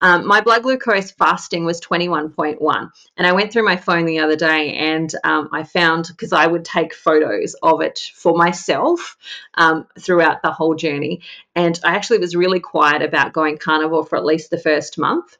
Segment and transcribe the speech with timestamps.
[0.00, 2.90] Um, my blood glucose fasting was 21.1.
[3.16, 6.46] And I went through my phone the other day and um, I found because I
[6.46, 9.16] would take photos of it for myself
[9.54, 11.22] um, throughout the whole journey.
[11.54, 15.36] And I actually was really quiet about going carnivore for at least the first month.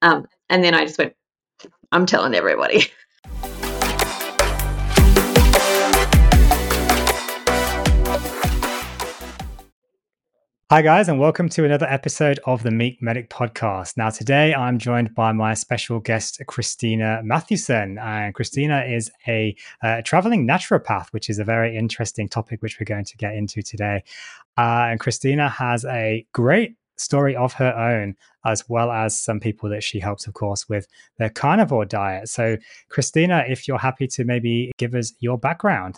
[0.00, 1.14] Um, and then I just went,
[1.92, 2.86] I'm telling everybody.
[10.70, 13.96] Hi, guys, and welcome to another episode of the Meat Medic podcast.
[13.96, 17.96] Now, today I'm joined by my special guest, Christina Mathewson.
[17.96, 22.84] And Christina is a uh, traveling naturopath, which is a very interesting topic which we're
[22.84, 24.04] going to get into today.
[24.58, 28.14] Uh, and Christina has a great story of her own,
[28.44, 32.28] as well as some people that she helps, of course, with their carnivore diet.
[32.28, 32.58] So,
[32.90, 35.96] Christina, if you're happy to maybe give us your background.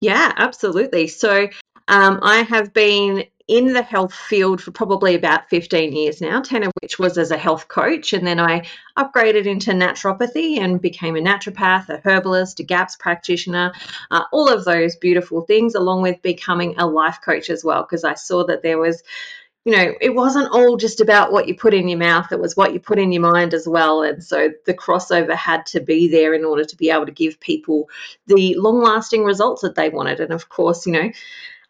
[0.00, 1.06] Yeah, absolutely.
[1.06, 1.46] So,
[1.86, 6.64] um, I have been in the health field for probably about 15 years now, 10
[6.64, 8.12] of which was as a health coach.
[8.12, 13.72] And then I upgraded into naturopathy and became a naturopath, a herbalist, a GAPS practitioner,
[14.10, 18.02] uh, all of those beautiful things, along with becoming a life coach as well, because
[18.02, 19.02] I saw that there was
[19.64, 22.56] you know, it wasn't all just about what you put in your mouth, it was
[22.56, 24.04] what you put in your mind as well.
[24.04, 27.40] And so the crossover had to be there in order to be able to give
[27.40, 27.90] people
[28.28, 30.20] the long lasting results that they wanted.
[30.20, 31.10] And of course, you know,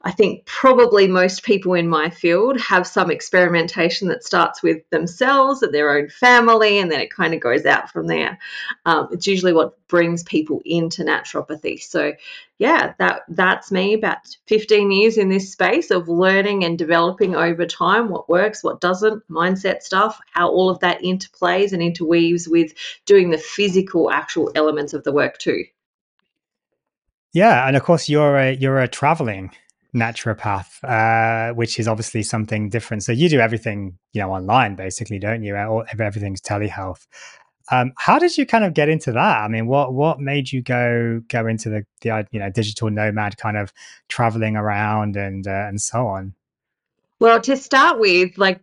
[0.07, 5.65] I think probably most people in my field have some experimentation that starts with themselves
[5.65, 8.39] and their own family, and then it kind of goes out from there.
[8.85, 11.83] Um, it's usually what brings people into naturopathy.
[11.83, 12.13] So,
[12.59, 13.95] yeah, that that's me.
[13.95, 18.81] About 15 years in this space of learning and developing over time what works, what
[18.81, 22.75] doesn't, mindset stuff, how all of that interplays and interweaves with
[23.07, 25.65] doing the physical, actual elements of the work too.
[27.33, 29.51] Yeah, and of course you're a you're a traveling
[29.97, 33.03] naturopath, uh, which is obviously something different.
[33.03, 35.57] So you do everything, you know, online basically, don't you?
[35.57, 37.07] All, everything's telehealth.
[37.73, 39.39] Um, how did you kind of get into that?
[39.43, 43.39] I mean, what what made you go go into the the you know digital nomad
[43.39, 43.73] kind of
[44.09, 46.35] traveling around and uh, and so on?
[47.19, 48.61] Well, to start with, like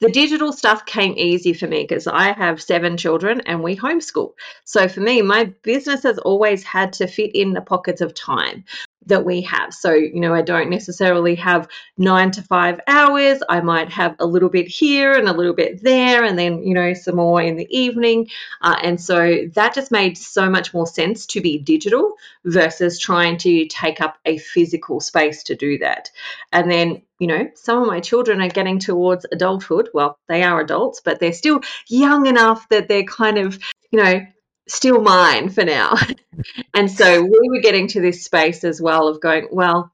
[0.00, 4.32] the digital stuff came easy for me because I have seven children and we homeschool.
[4.64, 8.64] So for me, my business has always had to fit in the pockets of time
[9.06, 9.72] that we have.
[9.74, 11.68] So, you know, I don't necessarily have
[11.98, 13.42] nine to five hours.
[13.48, 16.74] I might have a little bit here and a little bit there, and then, you
[16.74, 18.30] know, some more in the evening.
[18.60, 23.38] Uh, and so that just made so much more sense to be digital versus trying
[23.38, 26.10] to take up a physical space to do that.
[26.52, 29.83] And then, you know, some of my children are getting towards adulthood.
[29.92, 33.58] Well, they are adults, but they're still young enough that they're kind of,
[33.90, 34.26] you know,
[34.68, 35.94] still mine for now.
[36.74, 39.92] and so we were getting to this space as well of going, well,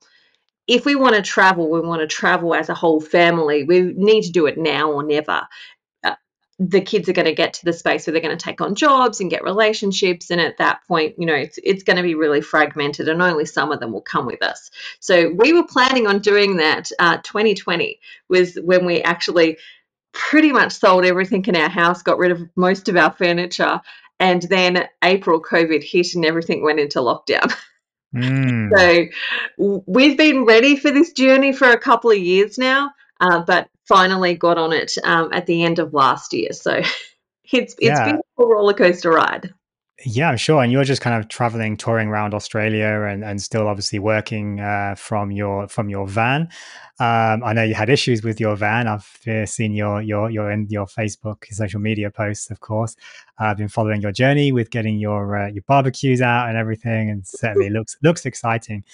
[0.71, 3.65] if we want to travel, we want to travel as a whole family.
[3.65, 5.49] We need to do it now or never.
[6.05, 6.15] Uh,
[6.61, 8.77] the kids are going to get to the space where they're going to take on
[8.77, 12.15] jobs and get relationships, and at that point, you know, it's it's going to be
[12.15, 14.71] really fragmented, and only some of them will come with us.
[15.01, 16.89] So we were planning on doing that.
[17.01, 19.59] Uh, 2020 was when we actually
[20.13, 23.81] pretty much sold everything in our house, got rid of most of our furniture,
[24.19, 27.53] and then April, COVID hit and everything went into lockdown.
[28.13, 29.11] Mm.
[29.57, 32.91] So we've been ready for this journey for a couple of years now,
[33.21, 36.53] uh, but finally got on it um, at the end of last year.
[36.53, 36.73] So
[37.53, 38.05] it's it's yeah.
[38.07, 39.55] been a roller coaster ride.
[40.07, 40.63] Yeah, I'm sure.
[40.63, 44.95] And you're just kind of traveling, touring around Australia, and, and still obviously working uh,
[44.97, 46.49] from your from your van.
[47.01, 48.87] Um, I know you had issues with your van.
[48.87, 52.97] I've uh, seen your your your in your Facebook, your social media posts, of course.
[53.39, 57.11] Uh, I've been following your journey with getting your uh, your barbecues out and everything,
[57.11, 58.85] and certainly looks looks exciting.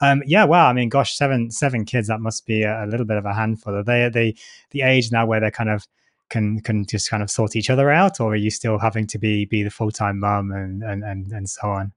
[0.00, 0.68] Um, yeah, wow.
[0.68, 2.08] I mean, gosh, seven seven kids.
[2.08, 3.74] That must be a, a little bit of a handful.
[3.74, 4.34] Are they the
[4.70, 5.86] the age now where they're kind of
[6.30, 9.18] can can just kind of sort each other out, or are you still having to
[9.18, 11.92] be be the full time mum and, and and and so on?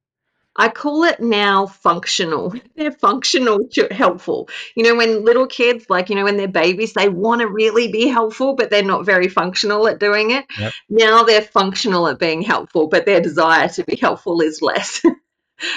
[0.58, 2.54] I call it now functional.
[2.76, 3.60] They're functional,
[3.92, 4.50] helpful.
[4.76, 7.92] You know, when little kids, like, you know, when they're babies, they want to really
[7.92, 10.46] be helpful, but they're not very functional at doing it.
[10.60, 10.74] Yep.
[10.90, 15.04] Now they're functional at being helpful, but their desire to be helpful is less.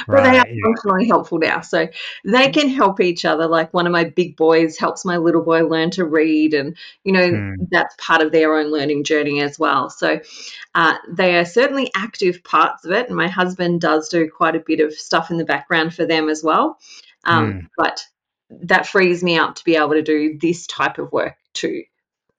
[0.06, 1.60] but they are functionally helpful now.
[1.60, 1.88] So
[2.24, 3.46] they can help each other.
[3.46, 7.12] Like one of my big boys helps my little boy learn to read, and you
[7.12, 7.54] know mm.
[7.70, 9.90] that's part of their own learning journey as well.
[9.90, 10.20] So
[10.74, 14.60] uh, they are certainly active parts of it, and my husband does do quite a
[14.64, 16.78] bit of stuff in the background for them as well.
[17.24, 17.66] Um, mm.
[17.76, 18.04] But
[18.50, 21.84] that frees me up to be able to do this type of work too.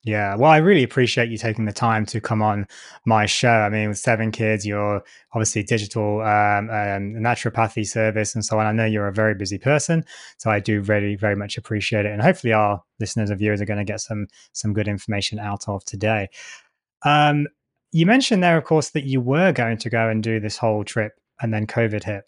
[0.04, 2.66] Yeah, well, I really appreciate you taking the time to come on
[3.06, 3.52] my show.
[3.52, 5.04] I mean, with seven kids, you're
[5.34, 8.66] obviously digital um, um, naturopathy service and so on.
[8.66, 10.04] I know you're a very busy person,
[10.40, 12.12] so I do really, very much appreciate it.
[12.12, 15.70] And hopefully, our listeners and viewers are going to get some some good information out
[15.70, 16.30] of today.
[17.04, 17.46] Um,
[17.92, 20.84] you mentioned there, of course, that you were going to go and do this whole
[20.84, 22.24] trip, and then COVID hit.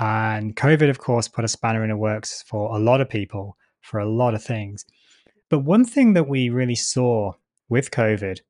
[0.00, 3.58] And COVID, of course, put a spanner in the works for a lot of people
[3.80, 4.84] for a lot of things.
[5.50, 7.32] But one thing that we really saw
[7.68, 8.40] with COVID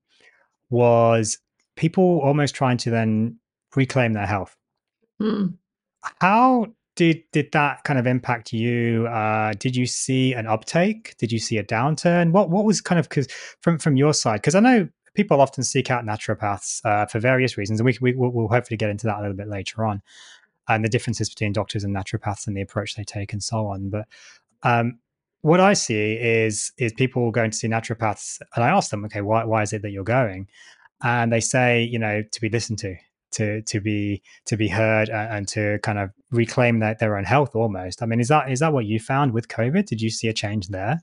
[0.71, 1.39] was
[1.77, 3.39] people almost trying to then
[3.77, 4.57] reclaim their health.
[5.21, 5.55] Mm.
[6.21, 6.67] How
[6.97, 9.07] did did that kind of impact you?
[9.07, 11.17] Uh, did you see an uptake?
[11.19, 12.33] Did you see a downturn?
[12.33, 13.29] What what was kind of because
[13.61, 14.37] from from your side?
[14.37, 18.13] Because I know people often seek out naturopaths uh, for various reasons, and we, we
[18.13, 20.03] will hopefully get into that a little bit later on,
[20.69, 23.91] and the differences between doctors and naturopaths and the approach they take and so on.
[23.91, 24.07] But
[24.63, 24.99] um,
[25.43, 29.21] what I see is is people going to see naturopaths, and I ask them, okay,
[29.21, 30.49] why why is it that you're going?
[31.03, 32.97] And they say, you know, to be listened to,
[33.33, 37.25] to to be to be heard, and, and to kind of reclaim their, their own
[37.25, 38.03] health almost.
[38.03, 39.87] I mean, is that is that what you found with COVID?
[39.87, 41.01] Did you see a change there?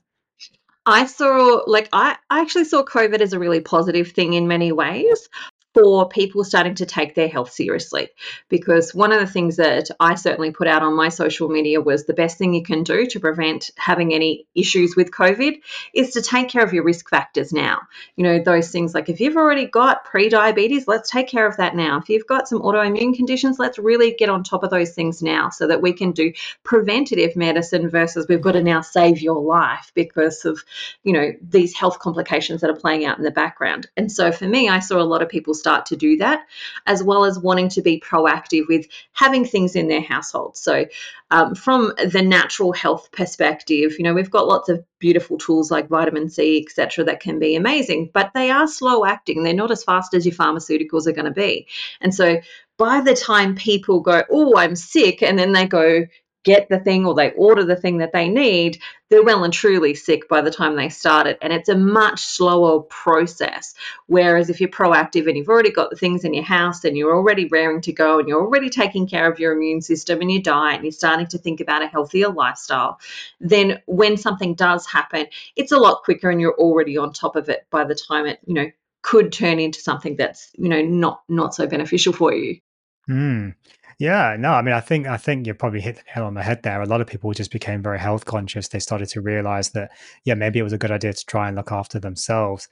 [0.88, 4.70] I saw, like, I, I actually saw COVID as a really positive thing in many
[4.70, 5.28] ways
[5.76, 8.08] for people starting to take their health seriously.
[8.48, 12.06] Because one of the things that I certainly put out on my social media was
[12.06, 15.60] the best thing you can do to prevent having any issues with COVID
[15.92, 17.80] is to take care of your risk factors now.
[18.16, 21.58] You know, those things like if you've already got pre diabetes, let's take care of
[21.58, 21.98] that now.
[21.98, 25.50] If you've got some autoimmune conditions, let's really get on top of those things now
[25.50, 26.32] so that we can do
[26.64, 30.64] preventative medicine versus we've got to now save your life because of,
[31.04, 33.88] you know, these health complications that are playing out in the background.
[33.94, 36.46] And so for me, I saw a lot of people start to do that,
[36.86, 40.56] as well as wanting to be proactive with having things in their household.
[40.56, 40.86] So,
[41.32, 45.88] um, from the natural health perspective, you know, we've got lots of beautiful tools like
[45.88, 49.42] vitamin C, etc., that can be amazing, but they are slow acting.
[49.42, 51.66] They're not as fast as your pharmaceuticals are going to be.
[52.00, 52.40] And so,
[52.78, 56.06] by the time people go, Oh, I'm sick, and then they go,
[56.46, 58.78] get the thing or they order the thing that they need,
[59.10, 61.36] they're well and truly sick by the time they start it.
[61.42, 63.74] And it's a much slower process.
[64.06, 67.14] Whereas if you're proactive and you've already got the things in your house and you're
[67.14, 70.40] already raring to go and you're already taking care of your immune system and your
[70.40, 73.00] diet and you're starting to think about a healthier lifestyle,
[73.40, 75.26] then when something does happen,
[75.56, 78.38] it's a lot quicker and you're already on top of it by the time it,
[78.46, 78.70] you know,
[79.02, 82.60] could turn into something that's, you know, not not so beneficial for you.
[83.08, 83.54] Mm.
[83.98, 86.42] Yeah, no, I mean, I think I think you probably hit the nail on the
[86.42, 86.82] head there.
[86.82, 88.68] A lot of people just became very health conscious.
[88.68, 89.90] They started to realize that,
[90.24, 92.68] yeah, maybe it was a good idea to try and look after themselves.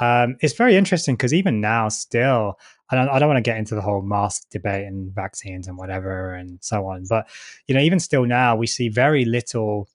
[0.00, 2.58] Um, it's very interesting because even now, still,
[2.90, 5.76] I don't, I don't want to get into the whole mask debate and vaccines and
[5.76, 7.04] whatever and so on.
[7.08, 7.28] But
[7.66, 9.88] you know, even still now, we see very little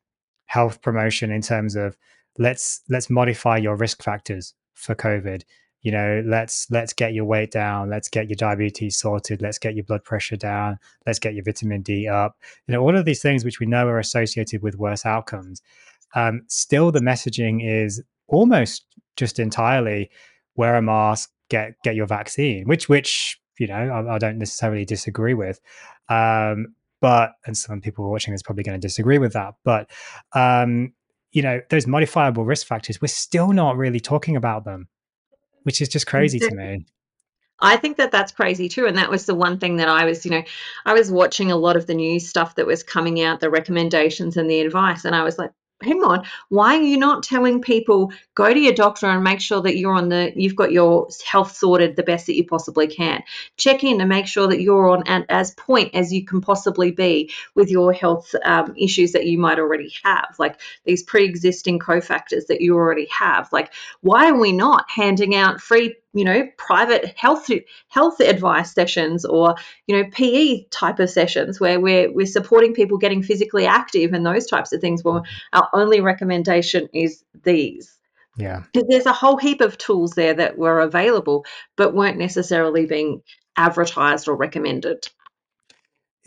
[0.48, 1.96] health promotion in terms of
[2.38, 5.44] let's let's modify your risk factors for COVID
[5.84, 9.76] you know let's let's get your weight down let's get your diabetes sorted let's get
[9.76, 12.38] your blood pressure down let's get your vitamin d up.
[12.68, 15.62] You know all of these things which we know are associated with worse outcomes.
[16.16, 18.86] Um, still the messaging is almost
[19.16, 20.10] just entirely
[20.56, 24.86] wear a mask get get your vaccine which which you know i, I don't necessarily
[24.86, 25.60] disagree with.
[26.10, 29.90] Um, but and some people watching is probably going to disagree with that but
[30.32, 30.94] um,
[31.34, 34.88] you know those modifiable risk factors we're still not really talking about them
[35.64, 36.86] which is just crazy to me.
[37.60, 38.86] I think that that's crazy too.
[38.88, 40.44] And that was the one thing that I was, you know,
[40.86, 44.38] I was watching a lot of the news stuff that was coming out, the recommendations
[44.38, 45.06] and the advice.
[45.06, 45.52] And I was like,
[45.84, 49.62] hang on, why are you not telling people go to your doctor and make sure
[49.62, 53.24] that you're on the you've got your health sorted the best that you possibly can.
[53.58, 56.92] Check in and make sure that you're on at as point as you can possibly
[56.92, 62.48] be with your health um, issues that you might already have, like these pre-existing cofactors
[62.48, 63.52] that you already have.
[63.52, 67.50] Like, why are we not handing out free you know private health
[67.90, 69.56] health advice sessions or
[69.88, 74.26] you know PE type of sessions where we're we're supporting people getting physically active and
[74.26, 75.04] those types of things.
[75.04, 77.98] Well, our only recommendation is these.
[78.38, 82.86] Yeah, because there's a whole heap of tools there that were available but weren't necessarily
[82.86, 83.22] being
[83.58, 85.08] advertised or recommended.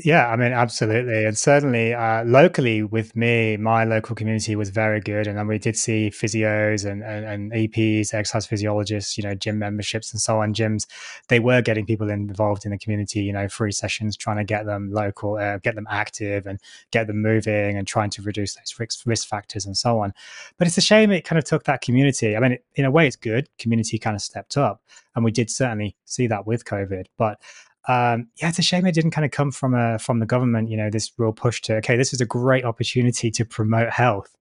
[0.05, 1.25] Yeah, I mean, absolutely.
[1.25, 5.26] And certainly uh, locally with me, my local community was very good.
[5.26, 9.59] And then we did see physios and, and, and EPs, exercise physiologists, you know, gym
[9.59, 10.53] memberships and so on.
[10.53, 10.87] Gyms,
[11.29, 14.67] they were getting people involved in the community, you know, free sessions, trying to get
[14.67, 16.61] them local, uh, get them active and
[16.91, 20.12] get them moving and trying to reduce those risk, risk factors and so on.
[20.59, 22.37] But it's a shame it kind of took that community.
[22.37, 23.49] I mean, in a way, it's good.
[23.59, 24.83] Community kind of stepped up.
[25.15, 27.07] And we did certainly see that with COVID.
[27.17, 27.41] But
[27.88, 30.69] um, yeah, it's a shame it didn't kind of come from a from the government.
[30.71, 34.37] You know, this real push to okay, this is a great opportunity to promote health.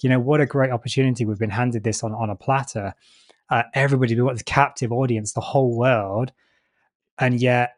[0.00, 1.24] You know, what a great opportunity.
[1.24, 2.94] We've been handed this on on a platter.
[3.48, 6.32] Uh, everybody, we got this captive audience, the whole world,
[7.18, 7.76] and yet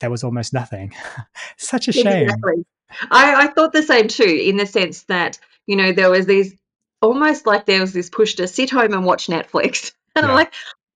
[0.00, 0.94] there was almost nothing.
[1.56, 2.24] Such a shame.
[2.24, 2.64] Exactly.
[3.10, 6.56] I, I thought the same too, in the sense that you know there was these
[7.00, 10.30] almost like there was this push to sit home and watch Netflix, and yeah.
[10.30, 10.52] I'm like,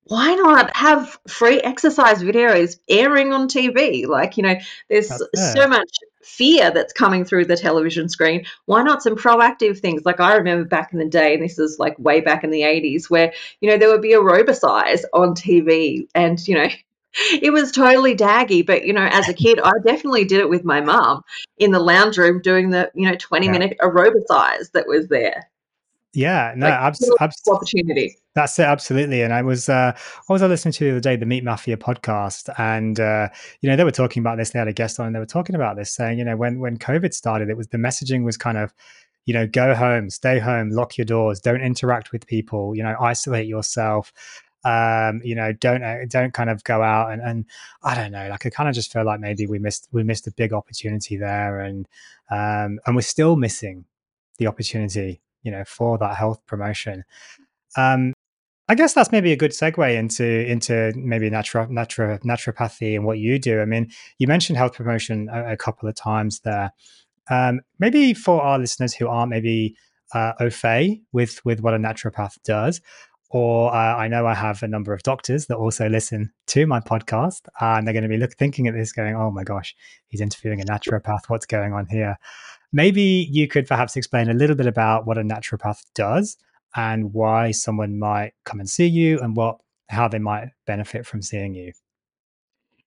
[0.06, 4.06] why not have free exercise videos airing on TV?
[4.06, 4.56] Like, you know,
[4.88, 5.88] there's so much
[6.22, 8.44] fear that's coming through the television screen.
[8.66, 10.02] Why not some proactive things?
[10.04, 12.62] Like I remember back in the day, and this is like way back in the
[12.62, 16.68] 80s, where, you know, there would be a aerobicize on TV and, you know,
[17.42, 20.64] it was totally daggy, but you know, as a kid, I definitely did it with
[20.64, 21.22] my mum
[21.58, 23.52] in the lounge room doing the you know twenty yeah.
[23.52, 25.48] minute aerobicize that was there.
[26.14, 28.16] Yeah, no, like, abs- abs- opportunity.
[28.34, 29.22] That's it, absolutely.
[29.22, 31.76] And I was, uh, I was I listening to the other day the Meat Mafia
[31.76, 33.28] podcast, and uh,
[33.60, 34.50] you know they were talking about this.
[34.50, 36.60] They had a guest on, and they were talking about this, saying, you know, when
[36.60, 38.72] when COVID started, it was the messaging was kind of,
[39.26, 42.96] you know, go home, stay home, lock your doors, don't interact with people, you know,
[43.00, 44.12] isolate yourself.
[44.64, 47.44] Um, you know, don't uh, don't kind of go out and and
[47.82, 50.28] I don't know, like I kind of just feel like maybe we missed we missed
[50.28, 51.88] a big opportunity there, and
[52.30, 53.84] um, and we're still missing
[54.38, 57.04] the opportunity you know for that health promotion
[57.76, 58.12] um
[58.68, 63.18] i guess that's maybe a good segue into into maybe natural natural naturopathy and what
[63.18, 66.72] you do i mean you mentioned health promotion a, a couple of times there
[67.30, 69.76] um maybe for our listeners who aren't maybe
[70.14, 72.80] uh, au fait with with what a naturopath does
[73.34, 76.78] or uh, I know I have a number of doctors that also listen to my
[76.78, 79.74] podcast, and they're going to be look, thinking at this, going, "Oh my gosh,
[80.06, 81.28] he's interviewing a naturopath.
[81.28, 82.16] What's going on here?"
[82.74, 86.36] Maybe you could perhaps explain a little bit about what a naturopath does
[86.74, 91.22] and why someone might come and see you and what how they might benefit from
[91.22, 91.72] seeing you.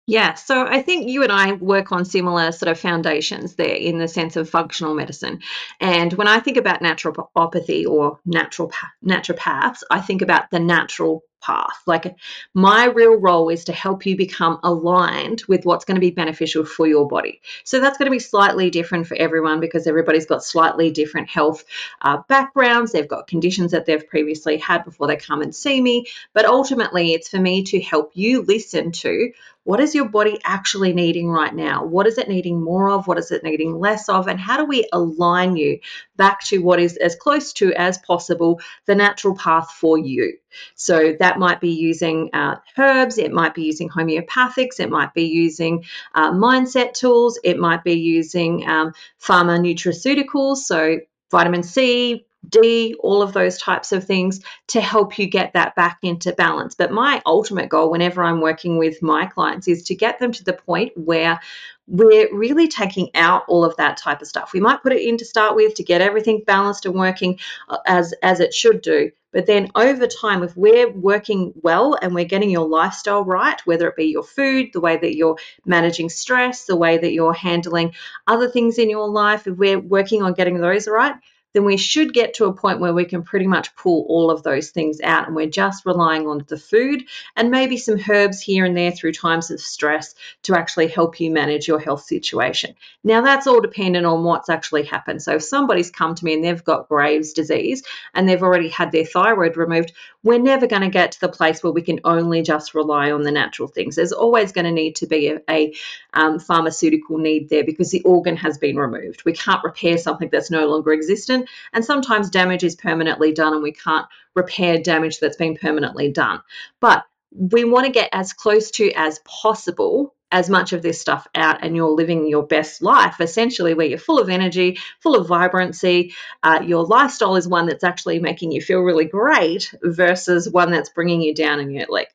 [0.06, 3.98] Yeah, so I think you and I work on similar sort of foundations there in
[3.98, 5.40] the sense of functional medicine.
[5.80, 8.74] And when I think about naturopathy or natural
[9.06, 11.82] naturopaths, I think about the natural path.
[11.86, 12.16] Like
[12.54, 16.66] my real role is to help you become aligned with what's going to be beneficial
[16.66, 17.42] for your body.
[17.64, 21.64] So that's going to be slightly different for everyone because everybody's got slightly different health
[22.02, 22.92] uh, backgrounds.
[22.92, 26.06] They've got conditions that they've previously had before they come and see me.
[26.34, 29.32] But ultimately, it's for me to help you listen to
[29.68, 31.84] what is your body actually needing right now?
[31.84, 33.06] What is it needing more of?
[33.06, 34.30] What is it needing less of?
[34.30, 35.82] And how do we align you
[36.16, 40.38] back to what is as close to as possible the natural path for you?
[40.76, 45.26] So that might be using uh, herbs, it might be using homeopathics, it might be
[45.26, 45.84] using
[46.16, 53.22] uh, mindset tools, it might be using um, pharma nutraceuticals, so vitamin C, D, all
[53.22, 56.76] of those types of things to help you get that back into balance.
[56.76, 60.44] But my ultimate goal, whenever I'm working with my clients, is to get them to
[60.44, 61.40] the point where
[61.88, 64.52] we're really taking out all of that type of stuff.
[64.54, 67.40] We might put it in to start with to get everything balanced and working
[67.70, 69.12] uh, as as it should do.
[69.32, 73.88] But then over time, if we're working well and we're getting your lifestyle right, whether
[73.88, 77.94] it be your food, the way that you're managing stress, the way that you're handling
[78.26, 81.16] other things in your life, if we're working on getting those right,
[81.58, 84.44] then we should get to a point where we can pretty much pull all of
[84.44, 87.04] those things out and we're just relying on the food
[87.36, 91.32] and maybe some herbs here and there through times of stress to actually help you
[91.32, 92.76] manage your health situation.
[93.04, 95.24] Now, that's all dependent on what's actually happened.
[95.24, 97.82] So, if somebody's come to me and they've got Graves' disease
[98.14, 101.64] and they've already had their thyroid removed, we're never going to get to the place
[101.64, 103.96] where we can only just rely on the natural things.
[103.96, 105.74] There's always going to need to be a, a
[106.14, 109.24] um, pharmaceutical need there because the organ has been removed.
[109.26, 113.64] We can't repair something that's no longer existent, and sometimes damage is permanently done, and
[113.64, 116.42] we can't repair damage that's been permanently done.
[116.80, 121.26] But we want to get as close to as possible as much of this stuff
[121.36, 125.28] out and you're living your best life essentially where you're full of energy full of
[125.28, 126.14] vibrancy
[126.44, 130.90] uh, your lifestyle is one that's actually making you feel really great versus one that's
[130.90, 132.10] bringing you down and you're like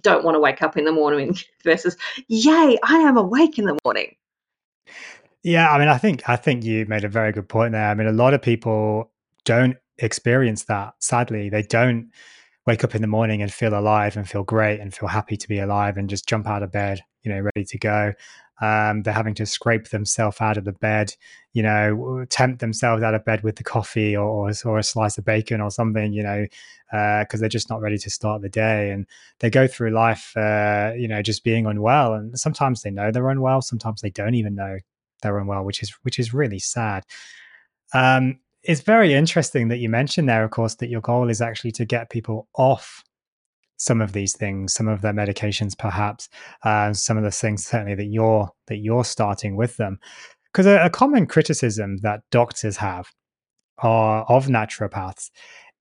[0.00, 1.96] don't want to wake up in the morning versus
[2.28, 4.14] yay i am awake in the morning
[5.44, 7.94] yeah i mean i think i think you made a very good point there i
[7.94, 9.10] mean a lot of people
[9.44, 12.10] don't experience that sadly they don't
[12.66, 15.48] wake up in the morning and feel alive and feel great and feel happy to
[15.48, 18.12] be alive and just jump out of bed, you know, ready to go.
[18.62, 21.14] Um, they're having to scrape themselves out of the bed,
[21.52, 25.24] you know, tempt themselves out of bed with the coffee or, or, a slice of
[25.24, 26.46] bacon or something, you know,
[26.90, 28.90] because uh, they're just not ready to start the day.
[28.90, 29.06] And
[29.40, 32.14] they go through life, uh, you know, just being unwell.
[32.14, 34.78] And sometimes they know they're unwell, sometimes they don't even know
[35.24, 37.02] they're unwell, which is which is really sad.
[37.92, 41.72] Um, it's very interesting that you mentioned there, of course, that your goal is actually
[41.72, 43.02] to get people off
[43.76, 46.28] some of these things, some of their medications, perhaps,
[46.62, 49.98] uh, some of the things certainly that you're that you're starting with them.
[50.46, 53.08] Because a, a, common criticism that doctors have
[53.78, 55.30] are, of naturopaths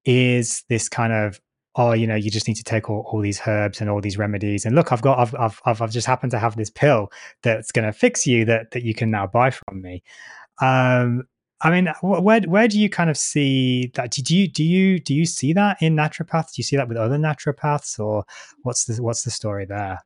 [0.04, 1.40] is this kind of
[1.76, 4.18] oh you know you just need to take all, all these herbs and all these
[4.18, 7.12] remedies and look i've got I've, I've, I've just happened to have this pill
[7.42, 10.04] that's going to fix you that that you can now buy from me
[10.62, 11.28] um,
[11.64, 14.12] I mean, where where do you kind of see that?
[14.12, 16.54] Do you do you do you see that in naturopaths?
[16.54, 18.26] Do you see that with other naturopaths, or
[18.64, 20.00] what's the what's the story there?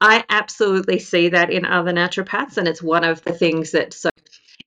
[0.00, 4.10] I absolutely see that in other naturopaths, and it's one of the things that so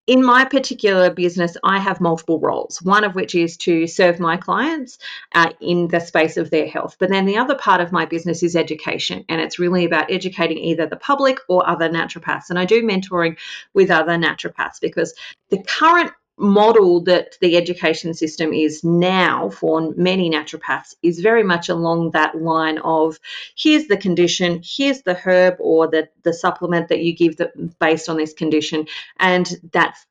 [0.07, 4.37] in my particular business, I have multiple roles, one of which is to serve my
[4.37, 4.97] clients
[5.35, 6.95] uh, in the space of their health.
[6.97, 10.59] But then the other part of my business is education, and it's really about educating
[10.59, 12.49] either the public or other naturopaths.
[12.49, 13.37] And I do mentoring
[13.73, 15.13] with other naturopaths because
[15.49, 21.67] the current model that the education system is now for many naturopaths is very much
[21.69, 23.19] along that line of
[23.55, 28.07] here's the condition, here's the herb or the, the supplement that you give that based
[28.09, 28.87] on this condition,
[29.19, 30.05] and that's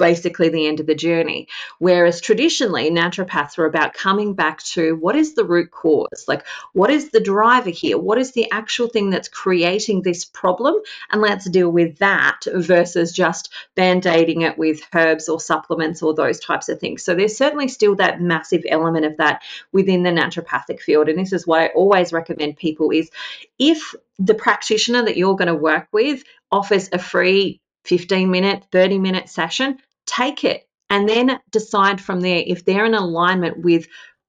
[0.00, 1.46] basically the end of the journey.
[1.78, 6.24] Whereas traditionally, naturopaths are about coming back to what is the root cause?
[6.26, 7.98] Like, what is the driver here?
[7.98, 10.74] What is the actual thing that's creating this problem?
[11.12, 16.14] And let's deal with that versus just band aiding it with herbs or supplements or
[16.14, 17.04] those types of things.
[17.04, 21.08] So there's certainly still that massive element of that within the naturopathic field.
[21.08, 23.10] And this is what I always recommend people is
[23.58, 28.98] if the practitioner that you're going to work with offers a free 15 minute, 30
[28.98, 33.86] minute session, take it and then decide from there if they're in alignment with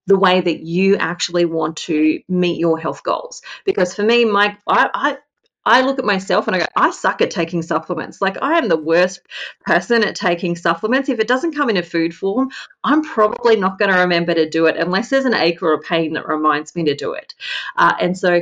[0.07, 3.41] the way that you actually want to meet your health goals.
[3.65, 5.17] Because for me, my I, I
[5.63, 8.19] I look at myself and I go, I suck at taking supplements.
[8.19, 9.21] Like, I am the worst
[9.63, 11.07] person at taking supplements.
[11.07, 12.49] If it doesn't come in a food form,
[12.83, 15.79] I'm probably not going to remember to do it unless there's an ache or a
[15.79, 17.35] pain that reminds me to do it.
[17.75, 18.41] Uh, and so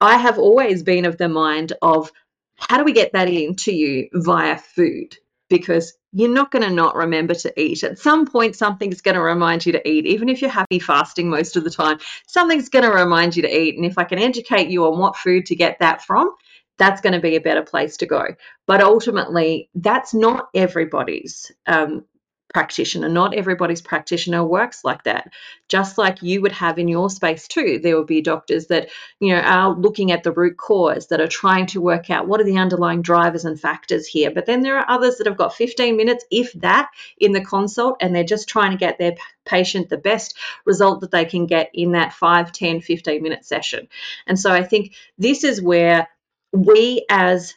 [0.00, 2.10] I have always been of the mind of
[2.56, 5.16] how do we get that into you via food?
[5.48, 7.84] Because you're not going to not remember to eat.
[7.84, 10.06] At some point, something's going to remind you to eat.
[10.06, 13.56] Even if you're happy fasting most of the time, something's going to remind you to
[13.56, 13.76] eat.
[13.76, 16.34] And if I can educate you on what food to get that from,
[16.78, 18.28] that's going to be a better place to go.
[18.66, 22.04] But ultimately, that's not everybody's um,
[22.52, 23.08] practitioner.
[23.08, 25.32] Not everybody's practitioner works like that.
[25.68, 28.88] Just like you would have in your space too, there will be doctors that
[29.20, 32.40] you know are looking at the root cause, that are trying to work out what
[32.40, 34.30] are the underlying drivers and factors here.
[34.30, 37.98] But then there are others that have got 15 minutes, if that, in the consult,
[38.00, 41.70] and they're just trying to get their patient the best result that they can get
[41.74, 43.88] in that 5, 10, 15 minute session.
[44.26, 46.08] And so I think this is where
[46.52, 47.54] we as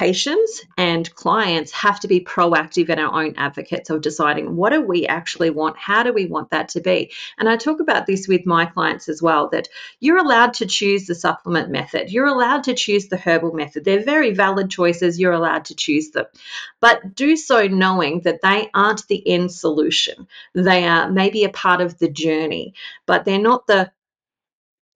[0.00, 4.80] patients and clients have to be proactive and our own advocates of deciding what do
[4.80, 5.76] we actually want?
[5.76, 7.12] How do we want that to be?
[7.38, 11.06] And i talk about this with my clients as well that you're allowed to choose
[11.06, 12.10] the supplement method.
[12.10, 13.84] You're allowed to choose the herbal method.
[13.84, 15.20] They're very valid choices.
[15.20, 16.24] You're allowed to choose them.
[16.80, 20.28] But do so knowing that they aren't the end solution.
[20.54, 22.72] They are maybe a part of the journey
[23.04, 23.90] but they're not the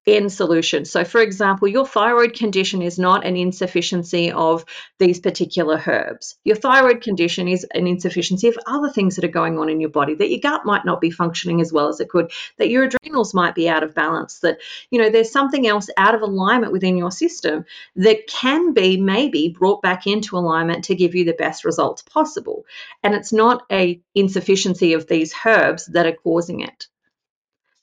[0.07, 0.85] end solution.
[0.85, 4.65] So, for example, your thyroid condition is not an insufficiency of
[4.99, 6.37] these particular herbs.
[6.45, 9.91] Your thyroid condition is an insufficiency of other things that are going on in your
[9.91, 12.85] body, that your gut might not be functioning as well as it could, that your
[12.85, 14.59] adrenals might be out of balance, that,
[14.91, 17.65] you know, there's something else out of alignment within your system
[17.97, 22.67] that can be maybe brought back into alignment to give you the best results possible.
[23.03, 26.89] And it's not a insufficiency of these herbs that are causing it.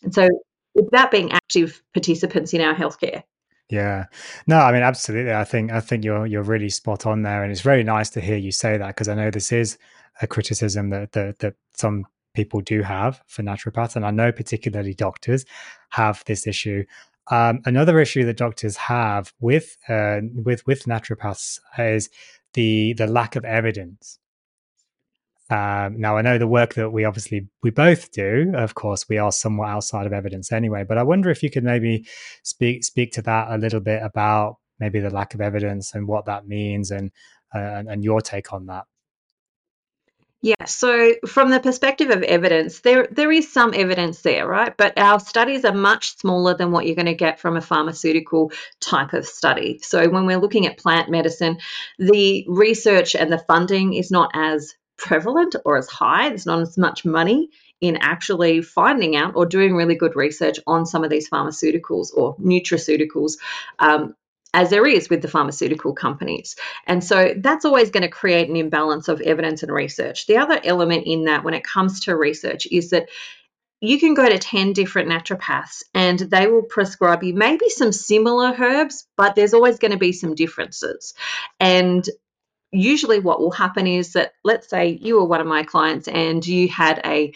[0.04, 0.28] And so
[0.76, 3.24] without being active participants in our healthcare.
[3.70, 4.06] Yeah.
[4.48, 5.34] No, I mean absolutely.
[5.34, 8.22] I think I think you're you're really spot on there and it's very nice to
[8.22, 9.78] hear you say that because I know this is
[10.22, 14.94] a criticism that, that that some people do have for naturopaths and I know particularly
[14.94, 15.46] doctors
[15.92, 16.84] have this issue.
[17.30, 22.10] Um, another issue that doctors have with uh, with with naturopaths is
[22.54, 24.20] the the lack of evidence
[25.52, 28.54] um, now, I know the work that we obviously we both do.
[28.56, 30.86] Of course, we are somewhat outside of evidence anyway.
[30.88, 32.08] But I wonder if you could maybe
[32.44, 36.26] speak speak to that a little bit about maybe the lack of evidence and what
[36.26, 37.12] that means, and
[37.54, 38.86] uh, and your take on that.
[40.44, 44.76] Yeah, so from the perspective of evidence, there there is some evidence there, right?
[44.76, 48.52] But our studies are much smaller than what you're going to get from a pharmaceutical
[48.80, 49.80] type of study.
[49.84, 51.60] So when we're looking at plant medicine,
[52.00, 56.30] the research and the funding is not as prevalent or as high.
[56.30, 57.50] There's not as much money
[57.82, 62.38] in actually finding out or doing really good research on some of these pharmaceuticals or
[62.38, 63.34] nutraceuticals.
[63.80, 64.16] Um,
[64.54, 66.58] as there is with the pharmaceutical companies.
[66.86, 70.28] And so that's always going to create an imbalance of evidence and research.
[70.28, 73.08] The other element in that, when it comes to research, is that
[73.80, 78.54] you can go to 10 different naturopaths and they will prescribe you maybe some similar
[78.60, 81.14] herbs, but there's always going to be some differences.
[81.60, 82.08] And
[82.72, 86.46] usually what will happen is that let's say you were one of my clients and
[86.46, 87.34] you had a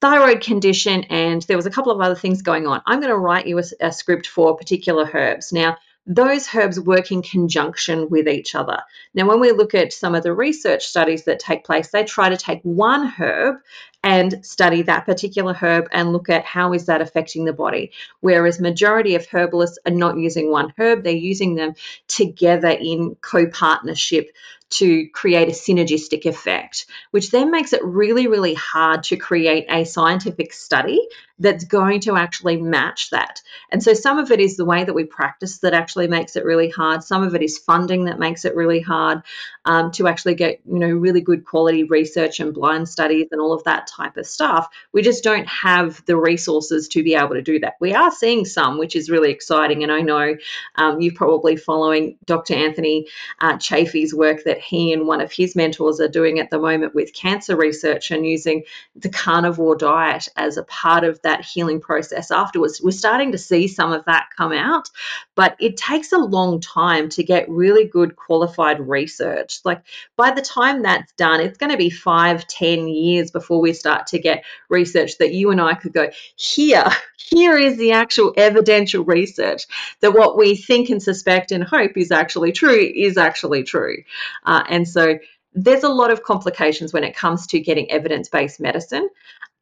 [0.00, 3.18] thyroid condition and there was a couple of other things going on i'm going to
[3.18, 5.76] write you a, a, script for particular herbs now
[6.10, 8.80] those herbs work in conjunction with each other.
[9.12, 12.30] Now, when we look at some of the research studies that take place, they try
[12.30, 13.56] to take one herb
[14.02, 18.60] and study that particular herb and look at how is that affecting the body whereas
[18.60, 21.74] majority of herbalists are not using one herb they're using them
[22.06, 24.30] together in co-partnership
[24.70, 29.84] to create a synergistic effect, which then makes it really, really hard to create a
[29.84, 31.00] scientific study
[31.38, 33.40] that's going to actually match that.
[33.70, 36.44] And so some of it is the way that we practice that actually makes it
[36.44, 37.04] really hard.
[37.04, 39.22] Some of it is funding that makes it really hard
[39.64, 43.52] um, to actually get, you know, really good quality research and blind studies and all
[43.52, 44.68] of that type of stuff.
[44.92, 47.74] We just don't have the resources to be able to do that.
[47.80, 49.82] We are seeing some, which is really exciting.
[49.82, 50.36] And I know
[50.76, 52.54] um, you're probably following Dr.
[52.54, 53.06] Anthony
[53.40, 56.94] uh, Chaffee's work that he and one of his mentors are doing at the moment
[56.94, 58.64] with cancer research and using
[58.96, 62.80] the carnivore diet as a part of that healing process afterwards.
[62.82, 64.88] We're starting to see some of that come out,
[65.34, 69.60] but it takes a long time to get really good qualified research.
[69.64, 69.82] Like
[70.16, 74.08] by the time that's done, it's going to be five, ten years before we start
[74.08, 76.86] to get research that you and I could go, here,
[77.16, 79.64] here is the actual evidential research
[80.00, 84.02] that what we think and suspect and hope is actually true is actually true.
[84.44, 85.18] Uh, and so
[85.54, 89.08] there's a lot of complications when it comes to getting evidence based medicine,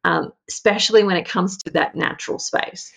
[0.03, 2.91] um, especially when it comes to that natural space.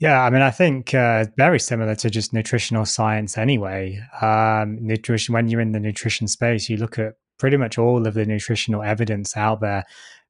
[0.00, 4.00] Yeah, I mean, I think uh, very similar to just nutritional science anyway.
[4.20, 8.14] Um, nutrition, when you're in the nutrition space, you look at pretty much all of
[8.14, 9.84] the nutritional evidence out there.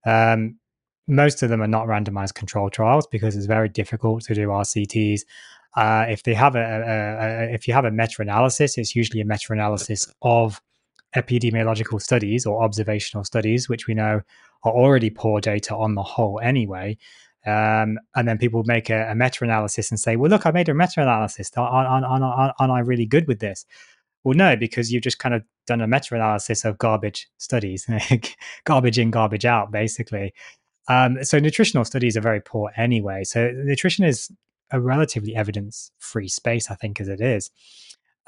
[0.06, 0.58] Um,
[1.06, 5.20] most of them are not randomized control trials because it's very difficult to do RCTs.
[5.76, 9.24] Uh, if they have a, a, a, if you have a meta-analysis, it's usually a
[9.24, 10.60] meta-analysis of
[11.16, 14.20] epidemiological studies or observational studies, which we know
[14.64, 16.96] are already poor data on the whole anyway.
[17.46, 20.74] Um, and then people make a, a meta-analysis and say, "Well, look, I made a
[20.74, 21.50] meta-analysis.
[21.56, 23.66] Aren't, aren't, aren't, aren't I really good with this?"
[24.24, 27.86] Well, no, because you've just kind of done a meta-analysis of garbage studies,
[28.64, 30.32] garbage in, garbage out, basically.
[30.88, 33.24] Um, so nutritional studies are very poor anyway.
[33.24, 34.30] So nutrition is
[34.70, 37.50] a relatively evidence-free space, I think, as it is.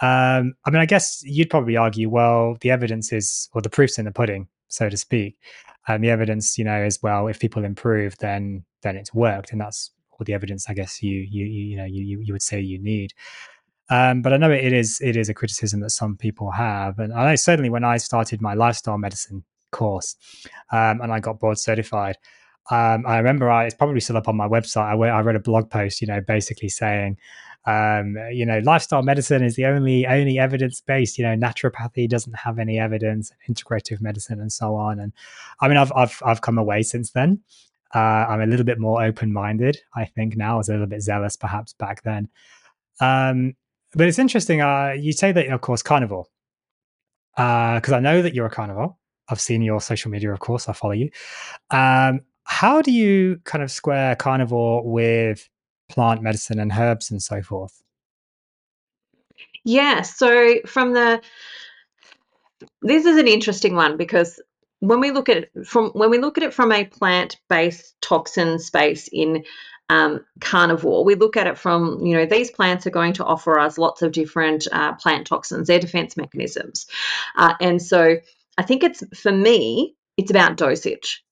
[0.01, 3.99] Um, I mean, I guess you'd probably argue, well, the evidence is, or the proof's
[3.99, 5.37] in the pudding, so to speak.
[5.89, 9.61] And the evidence, you know, is well, if people improve, then then it's worked, and
[9.61, 12.79] that's all the evidence I guess you you you know you you would say you
[12.83, 13.13] need.
[13.89, 17.13] Um, but I know it is it is a criticism that some people have, and
[17.13, 20.17] I know certainly when I started my lifestyle medicine course
[20.73, 22.17] um, and I got board certified,
[22.71, 24.87] um, I remember I, it's probably still up on my website.
[24.87, 27.17] I, I read a blog post, you know, basically saying,
[27.67, 31.19] um, you know, lifestyle medicine is the only only evidence based.
[31.19, 35.01] You know, naturopathy doesn't have any evidence, integrative medicine, and so on.
[35.01, 35.13] And
[35.61, 37.41] I mean, I've I've I've come away since then.
[37.95, 39.79] Uh, I'm a little bit more open minded.
[39.95, 42.29] I think now I was a little bit zealous, perhaps back then.
[43.01, 43.55] Um,
[43.95, 44.61] but it's interesting.
[44.61, 46.27] Uh, you say that, of course, carnivore,
[47.35, 48.97] because uh, I know that you're a carnivore.
[49.29, 50.69] I've seen your social media, of course.
[50.69, 51.11] I follow you.
[51.71, 55.49] Um, how do you kind of square carnivore with
[55.89, 57.83] plant medicine and herbs and so forth?
[59.65, 61.21] Yeah, so from the
[62.83, 64.41] this is an interesting one because
[64.81, 69.09] when we look at from when we look at it from a plant-based toxin space
[69.11, 69.45] in
[69.89, 73.59] um, carnivore, we look at it from you know these plants are going to offer
[73.59, 76.87] us lots of different uh, plant toxins, their defense mechanisms,
[77.37, 78.17] uh, and so
[78.59, 81.25] I think it's for me it's about dosage.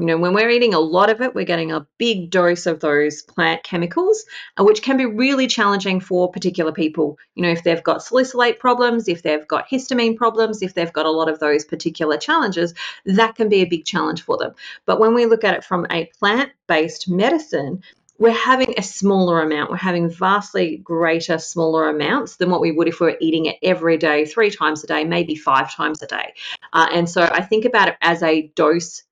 [0.00, 2.80] You know, when we're eating a lot of it, we're getting a big dose of
[2.80, 4.24] those plant chemicals,
[4.58, 7.18] uh, which can be really challenging for particular people.
[7.34, 11.04] You know, if they've got salicylate problems, if they've got histamine problems, if they've got
[11.04, 12.72] a lot of those particular challenges,
[13.04, 14.54] that can be a big challenge for them.
[14.86, 17.82] But when we look at it from a plant based medicine,
[18.18, 19.70] we're having a smaller amount.
[19.70, 23.56] We're having vastly greater, smaller amounts than what we would if we were eating it
[23.62, 26.32] every day, three times a day, maybe five times a day.
[26.72, 29.02] Uh, and so I think about it as a dose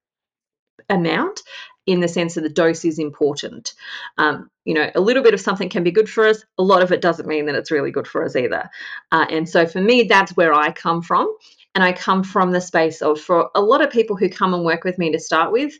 [0.88, 1.42] amount
[1.86, 3.72] in the sense that the dose is important.
[4.18, 6.44] Um, you know, a little bit of something can be good for us.
[6.58, 8.68] A lot of it doesn't mean that it's really good for us either.
[9.10, 11.34] Uh, and so for me, that's where I come from.
[11.74, 14.64] And I come from the space of, for a lot of people who come and
[14.64, 15.72] work with me to start with,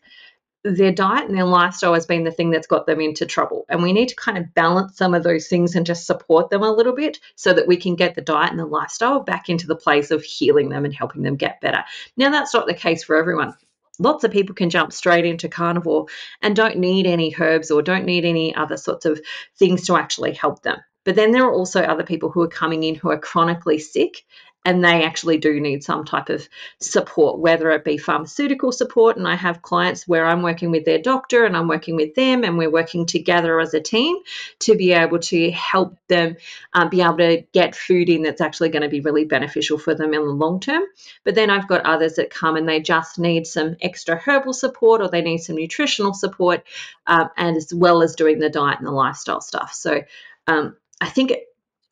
[0.64, 3.64] their diet and their lifestyle has been the thing that's got them into trouble.
[3.68, 6.62] And we need to kind of balance some of those things and just support them
[6.62, 9.66] a little bit so that we can get the diet and the lifestyle back into
[9.66, 11.84] the place of healing them and helping them get better.
[12.16, 13.54] Now, that's not the case for everyone
[13.98, 16.06] lots of people can jump straight into carnivore
[16.42, 19.20] and don't need any herbs or don't need any other sorts of
[19.56, 20.78] things to actually help them.
[21.04, 24.24] But then there are also other people who are coming in who are chronically sick
[24.68, 26.46] and they actually do need some type of
[26.78, 29.16] support, whether it be pharmaceutical support.
[29.16, 32.44] And I have clients where I'm working with their doctor and I'm working with them,
[32.44, 34.18] and we're working together as a team
[34.59, 36.37] to be able to help them
[36.74, 39.94] um, be able to get food in that's actually going to be really beneficial for
[39.94, 40.83] them in the long term.
[41.24, 45.00] But then I've got others that come and they just need some extra herbal support
[45.00, 46.62] or they need some nutritional support,
[47.07, 49.72] um, and as well as doing the diet and the lifestyle stuff.
[49.72, 50.02] So
[50.46, 51.33] um, I think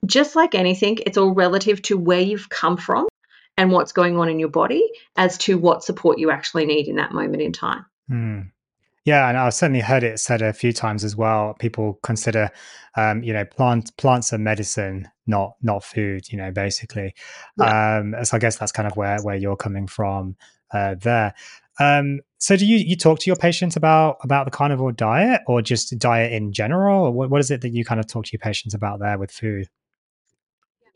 [0.07, 3.07] just like anything, it's all relative to where you've come from
[3.57, 6.97] and what's going on in your body as to what support you actually need in
[6.97, 7.85] that moment in time.
[8.11, 8.51] Mm.
[9.05, 11.55] Yeah, and I've certainly heard it said a few times as well.
[11.61, 12.51] People consider,
[12.97, 16.31] um, you know, plant plants are medicine, not not food.
[16.31, 17.15] You know, basically.
[17.57, 17.99] Yeah.
[17.99, 20.37] Um, so I guess that's kind of where where you're coming from
[20.73, 21.35] uh, there.
[21.79, 25.63] Um, so do you you talk to your patients about about the carnivore diet, or
[25.63, 28.41] just diet in general, what, what is it that you kind of talk to your
[28.41, 29.69] patients about there with food?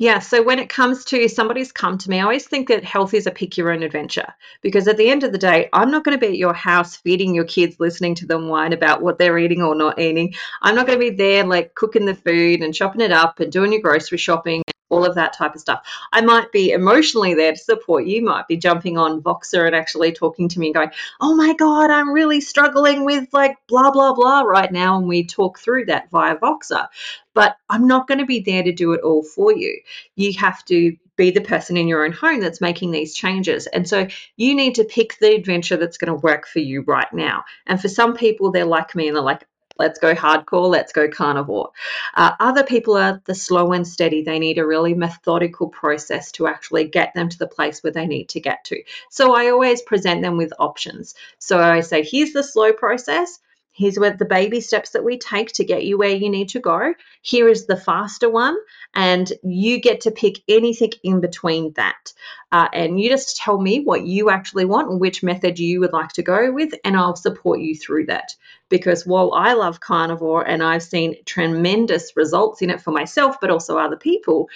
[0.01, 3.13] Yeah, so when it comes to somebody's come to me, I always think that health
[3.13, 4.33] is a pick your own adventure
[4.63, 6.97] because at the end of the day, I'm not going to be at your house
[6.97, 10.33] feeding your kids, listening to them whine about what they're eating or not eating.
[10.63, 13.53] I'm not going to be there like cooking the food and chopping it up and
[13.53, 15.87] doing your grocery shopping all of that type of stuff.
[16.13, 20.13] I might be emotionally there to support you, might be jumping on Voxer and actually
[20.13, 24.13] talking to me and going, Oh my God, I'm really struggling with like blah, blah,
[24.15, 24.99] blah right now.
[24.99, 26.89] And we talk through that via Voxer.
[27.33, 29.81] But I'm not going to be there to do it all for you.
[30.17, 33.67] You have to be the person in your own home that's making these changes.
[33.67, 37.13] And so you need to pick the adventure that's going to work for you right
[37.13, 37.45] now.
[37.67, 39.47] And for some people, they're like me and they're like,
[39.79, 41.71] let's go hardcore, let's go carnivore.
[42.15, 44.23] Uh, other people are the slow and steady.
[44.23, 48.07] They need a really methodical process to actually get them to the place where they
[48.07, 48.83] need to get to.
[49.09, 51.15] So I always present them with options.
[51.39, 53.41] So I say, here's the slow process.
[53.81, 56.61] Here's where the baby steps that we take to get you where you need to
[56.61, 56.93] go.
[57.23, 58.59] Here is the faster one,
[58.95, 62.13] and you get to pick anything in between that.
[62.53, 65.95] Uh, and you just tell me what you actually want and which method you would
[65.95, 68.35] like to go with, and I'll support you through that.
[68.69, 73.49] Because while I love carnivore and I've seen tremendous results in it for myself, but
[73.49, 74.51] also other people,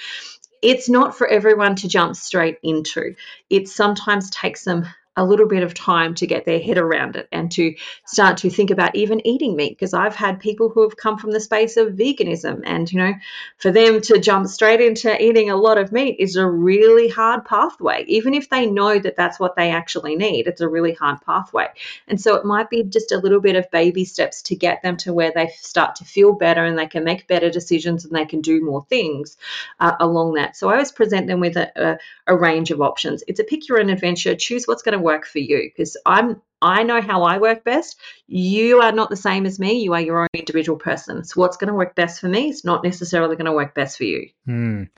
[0.61, 3.15] it's not for everyone to jump straight into.
[3.49, 4.85] It sometimes takes them
[5.16, 7.74] a little bit of time to get their head around it and to
[8.07, 11.31] start to think about even eating meat because I've had people who have come from
[11.31, 13.14] the space of veganism and you know
[13.59, 17.44] for them to jump straight into eating a lot of meat is a really hard
[17.44, 21.20] pathway even if they know that that's what they actually need it's a really hard
[21.24, 21.68] pathway.
[22.09, 24.96] And so it might be just a little bit of baby steps to get them
[24.98, 28.24] to where they start to feel better and they can make better decisions and they
[28.24, 29.37] can do more things
[29.81, 30.57] uh, along that.
[30.57, 33.24] So I always present them with a, a, a range of options.
[33.27, 36.43] It's a pick your own adventure choose what's going to work for you because I'm
[36.62, 38.01] I know how I work best.
[38.27, 39.83] You are not the same as me.
[39.83, 41.23] You are your own individual person.
[41.23, 43.99] So what's going to work best for me is not necessarily going to work best
[43.99, 44.31] for you.
[44.49, 44.88] Mm.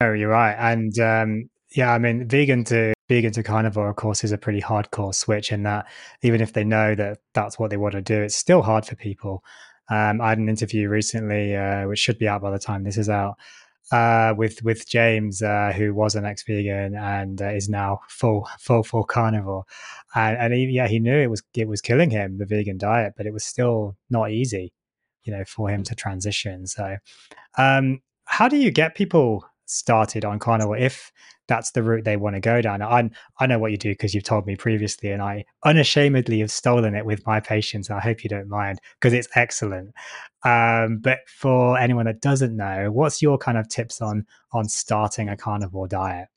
[0.00, 0.54] No, you're right.
[0.54, 4.60] And um, yeah, I mean, vegan to vegan to carnivore, of course, is a pretty
[4.60, 5.50] hardcore switch.
[5.50, 5.86] In that,
[6.22, 8.94] even if they know that that's what they want to do, it's still hard for
[8.94, 9.42] people.
[9.88, 12.98] Um, I had an interview recently, uh, which should be out by the time this
[12.98, 13.36] is out,
[13.92, 18.82] uh, with with James, uh, who was an ex-vegan and uh, is now full full
[18.82, 19.64] full carnivore,
[20.14, 23.14] and, and he, yeah, he knew it was it was killing him the vegan diet,
[23.16, 24.72] but it was still not easy,
[25.24, 26.66] you know, for him to transition.
[26.66, 26.96] So,
[27.58, 31.12] um, how do you get people started on carnivore if
[31.48, 32.82] that's the route they want to go down.
[32.82, 36.50] I I know what you do because you've told me previously, and I unashamedly have
[36.50, 37.90] stolen it with my patients.
[37.90, 39.92] I hope you don't mind because it's excellent.
[40.44, 45.28] Um, but for anyone that doesn't know, what's your kind of tips on on starting
[45.28, 46.28] a carnivore diet?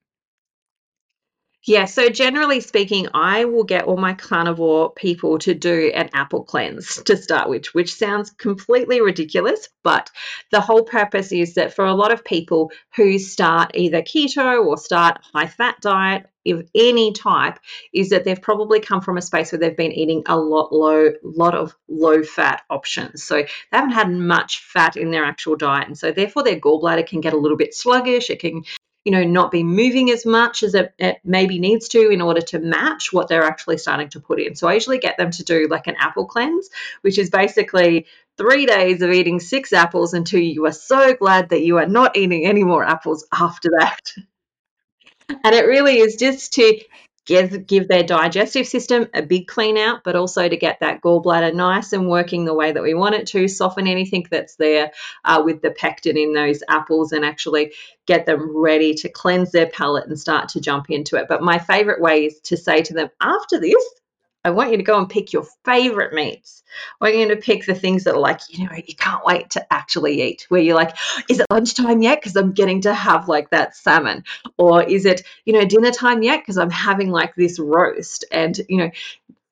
[1.65, 6.43] Yeah, so generally speaking, I will get all my carnivore people to do an apple
[6.43, 10.09] cleanse to start with, which sounds completely ridiculous, but
[10.51, 14.77] the whole purpose is that for a lot of people who start either keto or
[14.77, 17.59] start high fat diet of any type
[17.93, 21.11] is that they've probably come from a space where they've been eating a lot low
[21.23, 23.23] lot of low fat options.
[23.23, 27.05] So they haven't had much fat in their actual diet and so therefore their gallbladder
[27.05, 28.63] can get a little bit sluggish it can
[29.09, 32.41] you know, not be moving as much as it, it, maybe needs to in order
[32.41, 34.53] to match what they're actually starting to put in.
[34.53, 36.69] So I usually get them to do like an apple cleanse,
[37.01, 38.05] which is basically
[38.37, 42.17] three days of eating six apples until you are so glad that you are not
[42.17, 43.99] eating any more apples after that.
[45.29, 46.79] and it really is just to
[47.29, 51.53] give give their digestive system a big clean out, but also to get that gallbladder
[51.53, 54.91] nice and working the way that we want it to, soften anything that's there
[55.25, 57.71] uh, with the pectin in those apples, and actually
[58.07, 61.27] get them ready to cleanse their palate and start to jump into it.
[61.29, 63.98] But my favorite way is to say to them after this,
[64.49, 66.63] I want you to go and pick your favorite meats.
[66.99, 69.51] I want you to pick the things that are like, you know, you can't wait
[69.51, 70.97] to actually eat, where you're like,
[71.29, 72.19] is it lunchtime yet?
[72.19, 74.23] Because I'm getting to have like that salmon.
[74.57, 76.41] Or is it, you know, dinner time yet?
[76.41, 78.25] Because I'm having like this roast.
[78.31, 78.91] And, you know,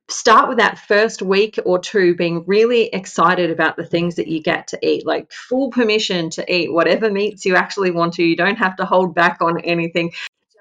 [0.10, 4.42] start with that first week or two being really excited about the things that you
[4.42, 8.24] get to eat, like full permission to eat whatever meats you actually want to.
[8.24, 10.14] You don't have to hold back on anything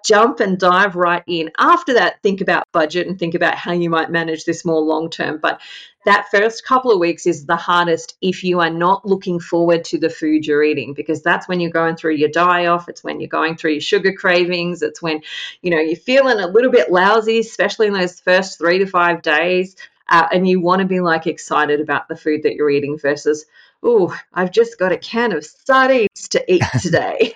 [0.07, 1.51] jump and dive right in.
[1.59, 5.11] After that, think about budget and think about how you might manage this more long
[5.11, 5.39] term.
[5.43, 5.61] But
[6.07, 9.99] that first couple of weeks is the hardest if you are not looking forward to
[9.99, 13.21] the food you're eating because that's when you're going through your die off it's when
[13.21, 15.21] you're going through your sugar cravings it's when
[15.63, 19.21] you know you're feeling a little bit lousy especially in those first three to five
[19.21, 19.75] days
[20.09, 23.45] uh, and you want to be like excited about the food that you're eating versus
[23.83, 27.35] oh i've just got a can of sardines to eat today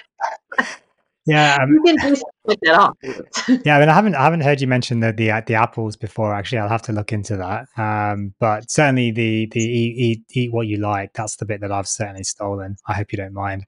[1.31, 2.93] Yeah, um, you can just look that
[3.65, 3.77] yeah.
[3.77, 6.35] I mean, I haven't I haven't heard you mention the the, uh, the apples before.
[6.35, 7.67] Actually, I'll have to look into that.
[7.77, 11.13] Um, but certainly the the eat, eat eat what you like.
[11.15, 12.77] That's the bit that I've certainly stolen.
[12.89, 13.67] I hope you don't mind.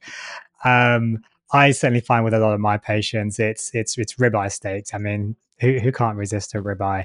[0.65, 1.19] Um,
[1.53, 4.95] I certainly find with a lot of my patients, it's it's it's ribeye steaks.
[4.95, 7.05] I mean, who who can't resist a ribeye?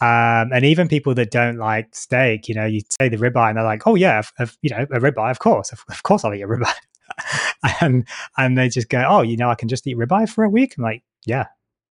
[0.00, 3.58] Um, and even people that don't like steak, you know, you say the ribeye and
[3.58, 4.22] they're like, "Oh yeah,
[4.62, 6.74] you know, a ribeye, of course, of, of course, I'll eat a ribeye."
[7.80, 10.50] and and they just go, oh, you know, I can just eat ribeye for a
[10.50, 10.74] week.
[10.76, 11.46] I'm like, yeah,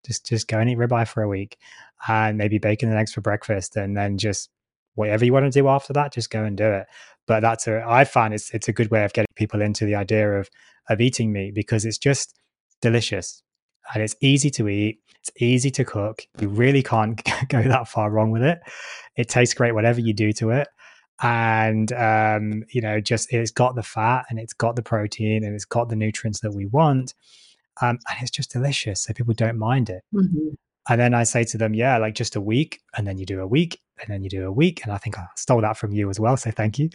[0.05, 1.57] just just go and eat ribeye for a week,
[2.07, 4.49] and maybe bacon and eggs for breakfast, and then just
[4.95, 6.87] whatever you want to do after that, just go and do it.
[7.27, 9.95] But that's a I find it's it's a good way of getting people into the
[9.95, 10.49] idea of
[10.89, 12.35] of eating meat because it's just
[12.81, 13.43] delicious
[13.93, 14.99] and it's easy to eat.
[15.19, 16.23] It's easy to cook.
[16.39, 18.59] You really can't go that far wrong with it.
[19.15, 20.67] It tastes great, whatever you do to it
[21.21, 25.53] and um, you know just it's got the fat and it's got the protein and
[25.53, 27.13] it's got the nutrients that we want
[27.81, 30.49] um, and it's just delicious so people don't mind it mm-hmm.
[30.89, 33.39] and then i say to them yeah like just a week and then you do
[33.39, 35.91] a week and then you do a week and i think i stole that from
[35.93, 36.89] you as well so thank you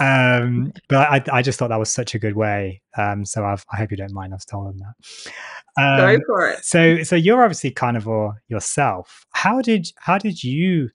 [0.00, 3.64] um, but I, I, just thought that was such a good way um, so I've,
[3.72, 5.32] i hope you don't mind i've stolen that
[5.78, 6.64] Go um, for it.
[6.64, 9.24] So, so you're obviously carnivore yourself.
[9.30, 10.90] How did how did you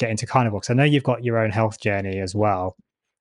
[0.00, 0.60] get into carnivore?
[0.60, 2.76] Because I know you've got your own health journey as well.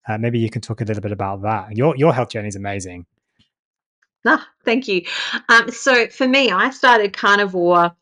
[0.08, 1.78] Uh, maybe you can talk a little bit about that.
[1.78, 3.06] Your your health journey is amazing.
[4.26, 5.04] Ah, thank you.
[5.48, 7.96] Um, so for me, I started carnivore.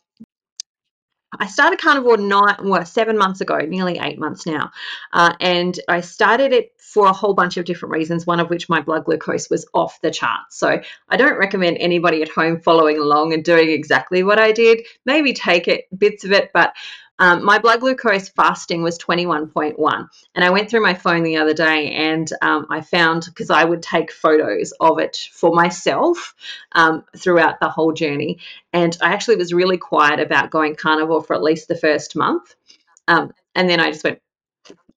[1.40, 4.72] I started carnivore nine, well, seven months ago, nearly eight months now,
[5.12, 8.26] uh, and I started it for a whole bunch of different reasons.
[8.26, 10.58] One of which my blood glucose was off the charts.
[10.58, 14.88] So I don't recommend anybody at home following along and doing exactly what I did.
[15.06, 16.74] Maybe take it bits of it, but
[17.20, 20.08] um, my blood glucose fasting was 21.1.
[20.36, 23.64] And I went through my phone the other day and um, I found, because I
[23.64, 26.36] would take photos of it for myself
[26.74, 28.40] um, throughout the whole journey.
[28.72, 32.56] And I actually was really quiet about going carnivore for at least the first month.
[33.08, 34.20] Um, and then I just went,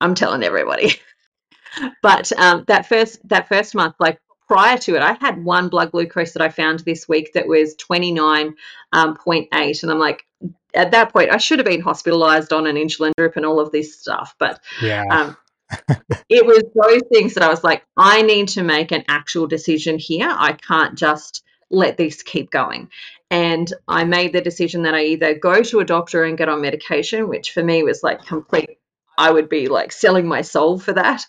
[0.01, 1.01] I'm telling everybody.
[2.03, 4.19] but um, that first that first month, like
[4.51, 7.77] prior to it, I had one blood glucose that I found this week that was
[7.77, 8.53] 29.8.
[8.93, 10.27] Um, and I'm like,
[10.75, 13.71] at that point, I should have been hospitalized on an insulin drip and all of
[13.71, 14.35] this stuff.
[14.41, 15.05] But yeah.
[15.09, 15.37] Um,
[16.29, 20.01] it was those things that I was like, I need to make an actual decision
[20.01, 20.29] here.
[20.29, 22.91] I can't just let this keep going.
[23.31, 26.61] And I made the decision that I either go to a doctor and get on
[26.61, 28.81] medication, which for me was like complete,
[29.17, 31.25] I would be like selling my soul for that.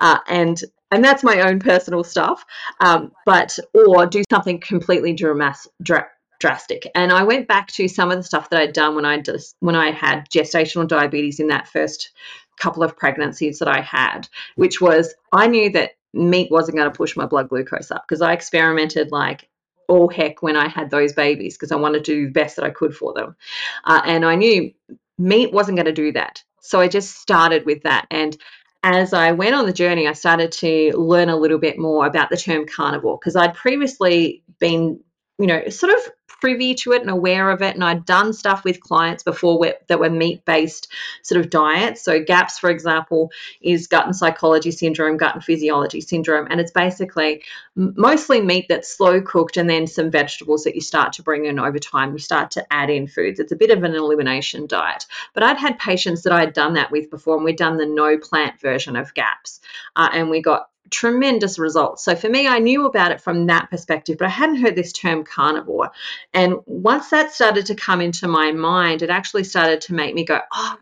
[0.00, 2.44] Uh, and and that's my own personal stuff.
[2.80, 6.08] Um, but or do something completely dramatic, dra-
[6.40, 6.90] drastic.
[6.94, 9.56] And I went back to some of the stuff that I'd done when I just
[9.60, 12.12] when I had gestational diabetes in that first
[12.58, 16.96] couple of pregnancies that I had, which was I knew that meat wasn't going to
[16.96, 19.48] push my blood glucose up because I experimented like
[19.88, 22.64] all heck when I had those babies because I wanted to do the best that
[22.64, 23.36] I could for them.
[23.84, 24.72] Uh, and I knew
[25.18, 26.42] meat wasn't going to do that.
[26.60, 28.06] So I just started with that.
[28.10, 28.36] And
[28.82, 32.30] as I went on the journey, I started to learn a little bit more about
[32.30, 35.00] the term carnivore because I'd previously been,
[35.38, 36.00] you know, sort of
[36.40, 37.74] privy to it and aware of it.
[37.74, 40.88] And I'd done stuff with clients before where, that were meat based
[41.22, 42.02] sort of diets.
[42.02, 46.46] So, GAPS, for example, is gut and psychology syndrome, gut and physiology syndrome.
[46.50, 47.42] And it's basically
[47.74, 51.58] mostly meat that's slow cooked and then some vegetables that you start to bring in
[51.58, 52.12] over time.
[52.12, 53.40] You start to add in foods.
[53.40, 55.06] It's a bit of an elimination diet.
[55.34, 58.18] But I'd had patients that I'd done that with before, and we'd done the no
[58.18, 59.60] plant version of GAPS.
[59.96, 62.04] Uh, and we got tremendous results.
[62.04, 64.92] So for me, I knew about it from that perspective, but I hadn't heard this
[64.92, 65.90] term carnivore.
[66.32, 70.24] And once that started to come into my mind, it actually started to make me
[70.24, 70.76] go, oh,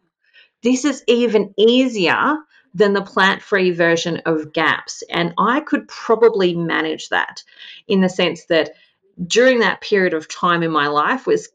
[0.62, 2.36] this is even easier
[2.74, 5.02] than the plant free version of GAPS.
[5.10, 7.42] And I could probably manage that
[7.88, 8.72] in the sense that
[9.26, 11.48] during that period of time in my life was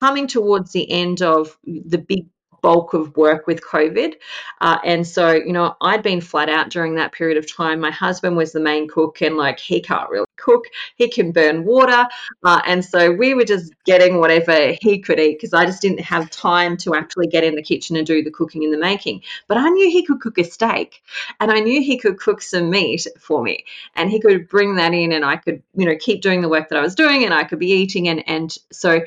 [0.00, 2.26] coming towards the end of the big
[2.64, 4.14] bulk of work with COVID.
[4.62, 7.78] Uh, and so, you know, I'd been flat out during that period of time.
[7.78, 10.64] My husband was the main cook, and like he can't really cook,
[10.96, 12.06] he can burn water.
[12.42, 16.00] Uh, and so we were just getting whatever he could eat because I just didn't
[16.00, 19.22] have time to actually get in the kitchen and do the cooking and the making.
[19.48, 21.02] But I knew he could cook a steak
[21.40, 23.64] and I knew he could cook some meat for me
[23.94, 26.68] and he could bring that in and I could, you know, keep doing the work
[26.68, 28.08] that I was doing and I could be eating.
[28.08, 29.00] And, and so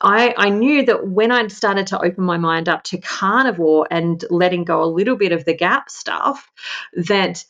[0.00, 4.22] I, I knew that when I'd started to open my mind up to carnivore and
[4.28, 6.50] letting go a little bit of the GAPS stuff,
[6.94, 7.44] that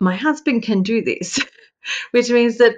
[0.00, 1.40] my husband can do this,
[2.10, 2.76] which means that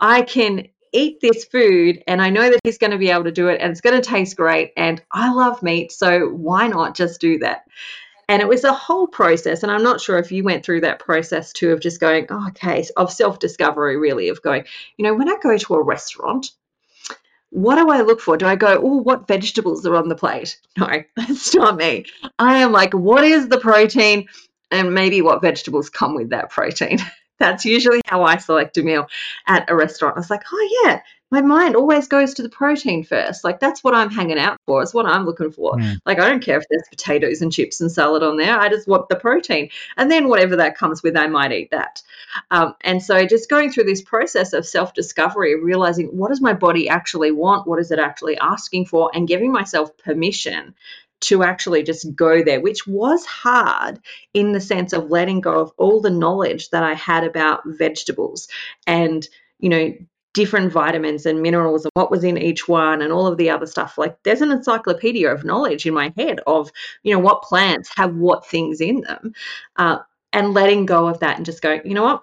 [0.00, 3.32] I can eat this food and I know that he's going to be able to
[3.32, 4.72] do it and it's going to taste great.
[4.76, 5.92] And I love meat.
[5.92, 7.64] So why not just do that?
[8.28, 9.62] And it was a whole process.
[9.62, 12.48] And I'm not sure if you went through that process too of just going, oh,
[12.50, 14.64] okay, of self discovery, really, of going,
[14.96, 16.52] you know, when I go to a restaurant,
[17.50, 18.36] what do I look for?
[18.36, 20.60] Do I go, oh, what vegetables are on the plate?
[20.78, 22.06] No, that's not me.
[22.38, 24.28] I am like, what is the protein?
[24.70, 27.00] And maybe what vegetables come with that protein.
[27.40, 29.08] that's usually how I select a meal
[29.46, 30.16] at a restaurant.
[30.16, 33.44] I was like, oh, yeah, my mind always goes to the protein first.
[33.44, 34.82] Like that's what I'm hanging out for.
[34.82, 35.76] It's what I'm looking for.
[35.76, 35.98] Mm.
[36.04, 38.58] Like I don't care if there's potatoes and chips and salad on there.
[38.58, 42.02] I just want the protein, and then whatever that comes with, I might eat that.
[42.50, 46.52] Um, and so just going through this process of self discovery, realizing what does my
[46.52, 50.74] body actually want, what is it actually asking for, and giving myself permission
[51.20, 54.00] to actually just go there, which was hard
[54.34, 58.48] in the sense of letting go of all the knowledge that I had about vegetables
[58.86, 59.26] and
[59.58, 59.92] you know
[60.32, 63.66] different vitamins and minerals and what was in each one and all of the other
[63.66, 63.98] stuff.
[63.98, 66.70] Like there's an encyclopedia of knowledge in my head of
[67.02, 69.34] you know what plants have what things in them
[69.76, 69.98] uh,
[70.32, 72.22] and letting go of that and just going you know what?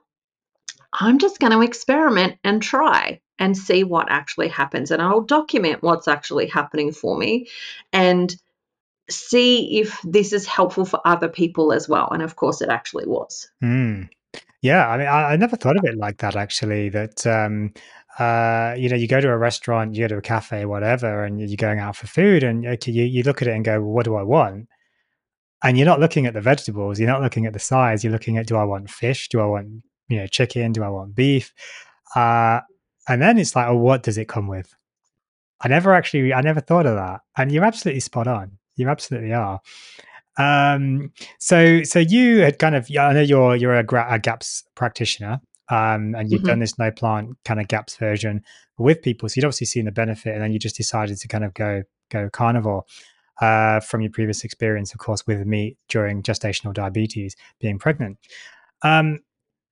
[0.93, 5.83] I'm just going to experiment and try and see what actually happens and i'll document
[5.83, 7.47] what's actually happening for me.
[7.93, 8.35] And
[9.09, 13.05] see if this is helpful for other people as well and of course it actually
[13.05, 14.07] was mm.
[14.61, 16.89] Yeah, I mean, I, I, never thought of it like that actually.
[16.89, 17.73] That um,
[18.17, 21.39] uh, you know, you go to a restaurant, you go to a cafe, whatever, and
[21.39, 24.05] you're going out for food, and you, you look at it and go, well, "What
[24.05, 24.67] do I want?"
[25.63, 28.03] And you're not looking at the vegetables, you're not looking at the size.
[28.03, 29.29] You're looking at, "Do I want fish?
[29.29, 30.71] Do I want you know chicken?
[30.71, 31.53] Do I want beef?"
[32.15, 32.61] Uh,
[33.07, 34.73] and then it's like, "Oh, what does it come with?"
[35.61, 38.57] I never actually, I never thought of that, and you're absolutely spot on.
[38.77, 39.59] You absolutely are.
[40.37, 45.41] Um, so, so you had kind of, I know you're you're a, a GAPS practitioner,
[45.69, 46.47] um, and you've mm-hmm.
[46.47, 48.43] done this no plant kind of GAPS version
[48.77, 49.27] with people.
[49.27, 51.83] So you'd obviously seen the benefit, and then you just decided to kind of go
[52.09, 52.85] go carnivore.
[53.39, 58.17] Uh, from your previous experience, of course, with meat during gestational diabetes, being pregnant.
[58.81, 59.19] Um,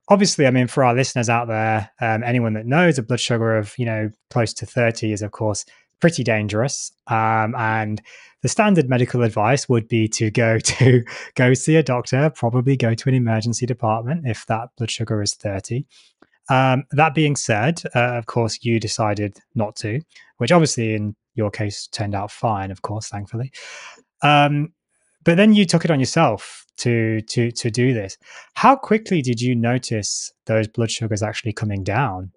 [0.08, 3.56] obviously, I mean, for our listeners out there, um, anyone that knows a blood sugar
[3.56, 5.64] of you know close to thirty is, of course,
[6.00, 6.92] pretty dangerous.
[7.06, 8.02] Um, and
[8.42, 11.02] the standard medical advice would be to go to
[11.34, 15.34] go see a doctor, probably go to an emergency department if that blood sugar is
[15.34, 15.86] 30.
[16.48, 20.00] Um, that being said, uh, of course, you decided not to,
[20.36, 23.52] which obviously in your case turned out fine, of course, thankfully.
[24.22, 24.72] Um,
[25.24, 28.16] but then you took it on yourself to to to do this.
[28.54, 32.32] How quickly did you notice those blood sugars actually coming down?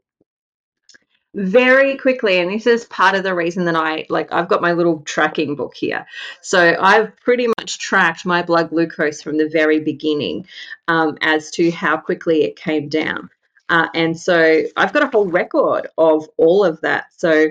[1.35, 4.71] Very quickly and this is part of the reason that i like i've got my
[4.71, 6.05] little tracking book here
[6.41, 10.45] so i've pretty much tracked my blood glucose from the very beginning
[10.87, 13.29] um, as to how quickly it came down
[13.69, 17.47] uh, and so i've got a whole record of all of that so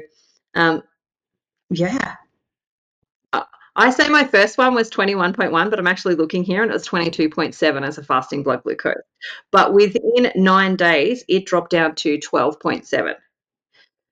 [0.57, 0.83] um,
[1.71, 2.17] yeah
[3.33, 3.45] uh,
[3.77, 6.89] I say my first one was 21.1, but I'm actually looking here and it was
[6.89, 8.97] 22.7 as a fasting blood glucose.
[9.53, 13.15] But within nine days, it dropped down to 12.7.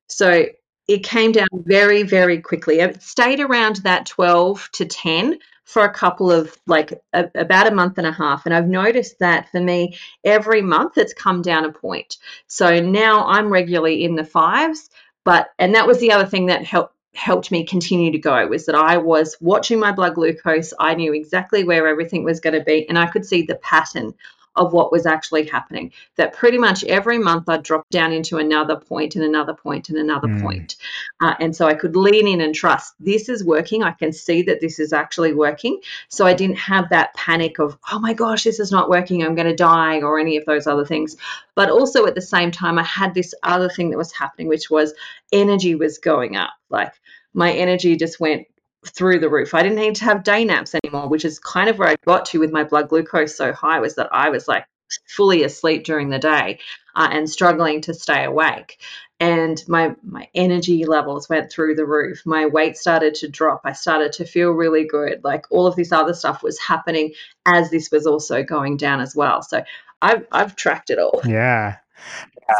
[0.08, 0.46] So
[0.88, 2.80] it came down very, very quickly.
[2.80, 7.74] It stayed around that 12 to 10 for a couple of like a, about a
[7.74, 8.46] month and a half.
[8.46, 12.18] And I've noticed that for me, every month it's come down a point.
[12.46, 14.88] So now I'm regularly in the fives.
[15.24, 18.66] But, and that was the other thing that helped helped me continue to go was
[18.66, 20.72] that I was watching my blood glucose.
[20.78, 24.14] I knew exactly where everything was going to be, and I could see the pattern
[24.56, 25.92] of what was actually happening.
[26.16, 29.98] That pretty much every month I'd drop down into another point and another point and
[29.98, 30.42] another mm.
[30.42, 30.76] point.
[31.20, 33.82] Uh, and so I could lean in and trust this is working.
[33.82, 35.80] I can see that this is actually working.
[36.08, 39.22] So I didn't have that panic of, oh my gosh, this is not working.
[39.22, 41.16] I'm going to die or any of those other things.
[41.54, 44.70] But also at the same time, I had this other thing that was happening, which
[44.70, 44.94] was
[45.32, 46.50] energy was going up.
[46.70, 46.92] Like
[47.34, 48.46] my energy just went
[48.88, 49.54] through the roof.
[49.54, 52.26] I didn't need to have day naps anymore, which is kind of where I got
[52.26, 54.66] to with my blood glucose so high was that I was like
[55.08, 56.58] fully asleep during the day
[56.94, 58.80] uh, and struggling to stay awake.
[59.18, 62.22] And my my energy levels went through the roof.
[62.26, 63.62] My weight started to drop.
[63.64, 65.24] I started to feel really good.
[65.24, 67.14] Like all of this other stuff was happening
[67.46, 69.42] as this was also going down as well.
[69.42, 69.64] So
[70.02, 71.22] i've i've tracked it all.
[71.26, 71.78] Yeah.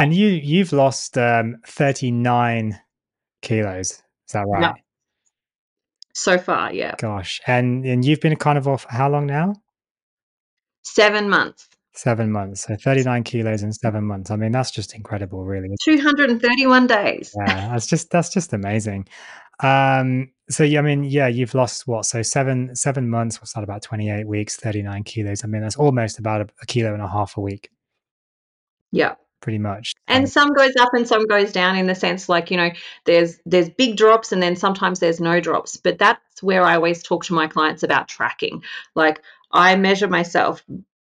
[0.01, 2.81] And you you've lost um 39
[3.43, 3.91] kilos.
[3.91, 4.63] Is that right?
[4.63, 4.75] yep.
[6.17, 9.55] So far yeah gosh and and you've been kind of off how long now
[10.83, 12.67] seven months Seven months.
[12.67, 14.31] So 39 kilos in seven months.
[14.31, 15.75] I mean, that's just incredible, really.
[15.83, 17.35] 231 days.
[17.35, 19.09] Yeah, that's just that's just amazing.
[19.61, 22.05] Um, so yeah, I mean, yeah, you've lost what?
[22.05, 25.43] So seven seven months, what's that about 28 weeks, 39 kilos.
[25.43, 27.71] I mean, that's almost about a, a kilo and a half a week.
[28.93, 29.93] Yeah pretty much.
[30.09, 32.71] And some goes up and some goes down in the sense like you know
[33.05, 35.77] there's there's big drops and then sometimes there's no drops.
[35.77, 38.63] But that's where i always talk to my clients about tracking.
[38.95, 39.23] Like
[39.53, 40.65] i measure myself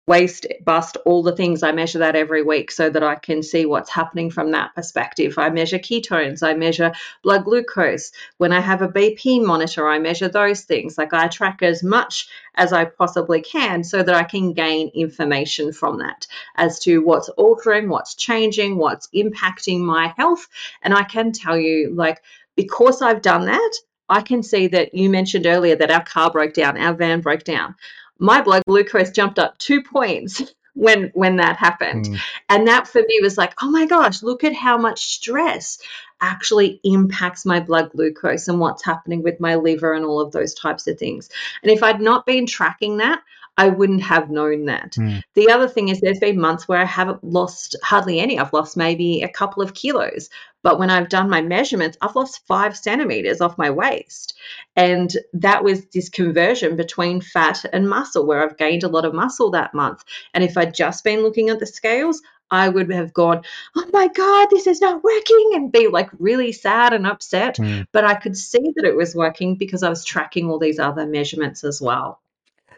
[0.09, 1.62] waist, bust, all the things.
[1.62, 5.34] I measure that every week so that I can see what's happening from that perspective.
[5.36, 6.92] I measure ketones, I measure
[7.22, 8.11] blood glucose.
[8.38, 10.96] When I have a BP monitor, I measure those things.
[10.96, 15.72] Like I track as much as I possibly can so that I can gain information
[15.72, 20.48] from that as to what's altering, what's changing, what's impacting my health.
[20.82, 22.22] And I can tell you, like,
[22.56, 23.72] because I've done that,
[24.09, 27.44] I can see that you mentioned earlier that our car broke down, our van broke
[27.44, 27.74] down
[28.19, 30.43] my blood glucose jumped up two points
[30.75, 32.19] when when that happened mm.
[32.49, 35.79] and that for me was like oh my gosh look at how much stress
[36.21, 40.55] actually impacts my blood glucose and what's happening with my liver and all of those
[40.55, 41.31] types of things
[41.62, 43.21] and if i'd not been tracking that
[43.59, 44.92] I wouldn't have known that.
[44.92, 45.20] Mm.
[45.34, 48.38] The other thing is, there's been months where I haven't lost hardly any.
[48.38, 50.30] I've lost maybe a couple of kilos.
[50.62, 54.34] But when I've done my measurements, I've lost five centimeters off my waist.
[54.76, 59.12] And that was this conversion between fat and muscle, where I've gained a lot of
[59.12, 60.04] muscle that month.
[60.34, 63.42] And if I'd just been looking at the scales, I would have gone,
[63.76, 67.56] oh my God, this is not working, and be like really sad and upset.
[67.56, 67.86] Mm.
[67.92, 71.06] But I could see that it was working because I was tracking all these other
[71.06, 72.20] measurements as well.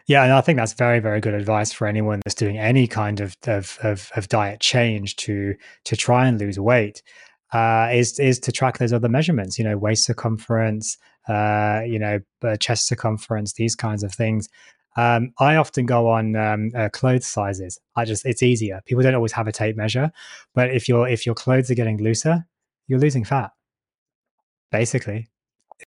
[0.07, 3.19] Yeah, and I think that's very, very good advice for anyone that's doing any kind
[3.19, 7.01] of of, of, of diet change to to try and lose weight.
[7.53, 9.59] Uh, is is to track those other measurements.
[9.59, 10.97] You know, waist circumference,
[11.27, 12.19] uh, you know,
[12.59, 14.47] chest circumference, these kinds of things.
[14.97, 17.79] Um, I often go on um, uh, clothes sizes.
[17.95, 18.81] I just it's easier.
[18.85, 20.11] People don't always have a tape measure,
[20.53, 22.45] but if your if your clothes are getting looser,
[22.87, 23.51] you're losing fat.
[24.71, 25.29] Basically,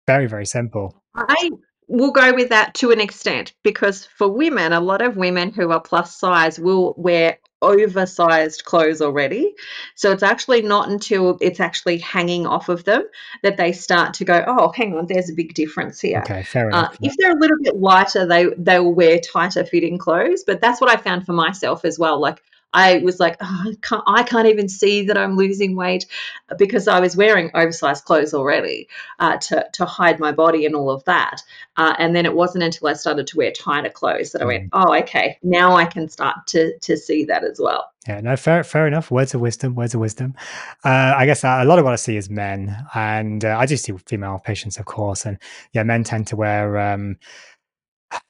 [0.07, 1.01] very very simple.
[1.15, 1.51] I
[1.87, 5.71] we'll go with that to an extent because for women, a lot of women who
[5.71, 9.55] are plus size will wear oversized clothes already.
[9.95, 13.03] So it's actually not until it's actually hanging off of them
[13.41, 16.19] that they start to go, oh, hang on, there's a big difference here.
[16.19, 16.93] Okay, fair uh, enough.
[16.93, 20.43] Uh, if they're a little bit lighter, they they will wear tighter fitting clothes.
[20.45, 22.19] But that's what I found for myself as well.
[22.19, 22.43] Like
[22.73, 26.05] I was like, oh, I, can't, I can't even see that I'm losing weight
[26.57, 28.87] because I was wearing oversized clothes already
[29.19, 31.41] uh, to, to hide my body and all of that.
[31.77, 34.65] Uh, and then it wasn't until I started to wear tighter clothes that I went,
[34.65, 34.69] mm.
[34.73, 37.93] oh, okay, now I can start to, to see that as well.
[38.07, 39.09] Yeah, no, fair, fair enough.
[39.11, 40.35] Words of wisdom, words of wisdom.
[40.83, 43.65] Uh, I guess uh, a lot of what I see is men, and uh, I
[43.65, 45.37] do see female patients, of course, and
[45.71, 47.15] yeah, men tend to wear um,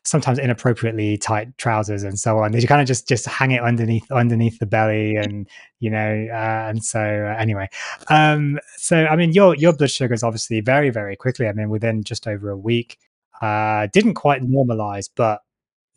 [0.04, 2.54] sometimes inappropriately tight trousers and so on.
[2.54, 5.48] You kind of just just hang it underneath underneath the belly, and
[5.80, 7.70] you know, uh, and so uh, anyway.
[8.10, 11.48] Um, so I mean, your your blood sugars obviously very very quickly.
[11.48, 12.98] I mean, within just over a week,
[13.42, 15.42] uh, didn't quite normalize, but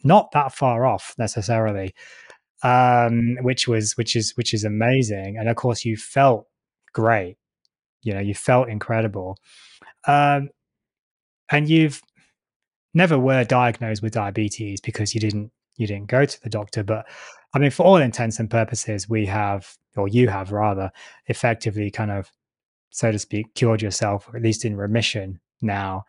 [0.04, 1.94] not that far off necessarily.
[2.62, 6.46] Um, which was which is which is amazing, and of course you felt
[6.92, 7.36] great.
[8.02, 9.36] You know, you felt incredible.
[10.06, 10.50] Um,
[11.50, 12.02] and you've
[12.96, 16.82] never were diagnosed with diabetes because you didn't you didn't go to the doctor.
[16.82, 17.06] But
[17.54, 20.90] i mean for all intents and purposes we have or you have rather
[21.26, 22.32] effectively kind of
[22.90, 26.04] so to speak cured yourself or at least in remission now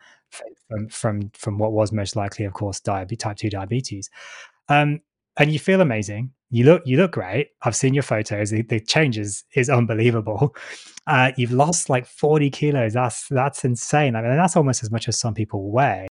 [0.68, 4.10] from from from what was most likely of course diabetes type 2 diabetes.
[4.68, 5.00] Um
[5.36, 6.32] and you feel amazing.
[6.50, 7.50] You look you look great.
[7.62, 8.50] I've seen your photos.
[8.50, 10.56] The, the changes is unbelievable.
[11.10, 12.92] Uh, you've lost like 40 kilos.
[12.92, 14.14] That's that's insane.
[14.14, 16.06] I mean that's almost as much as some people weigh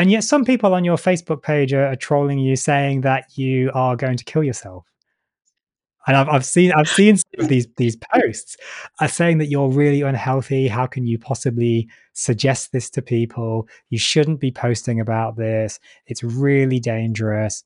[0.00, 3.70] and yet, some people on your Facebook page are, are trolling you, saying that you
[3.74, 4.86] are going to kill yourself.
[6.06, 8.56] And I've, I've seen I've seen these these posts
[9.00, 10.68] are saying that you're really unhealthy.
[10.68, 13.68] How can you possibly suggest this to people?
[13.90, 15.78] You shouldn't be posting about this.
[16.06, 17.62] It's really dangerous.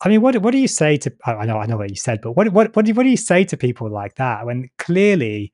[0.00, 1.12] I mean, what what do you say to?
[1.26, 3.16] I know I know what you said, but what what what do, what do you
[3.16, 5.52] say to people like that when clearly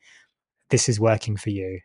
[0.68, 1.80] this is working for you?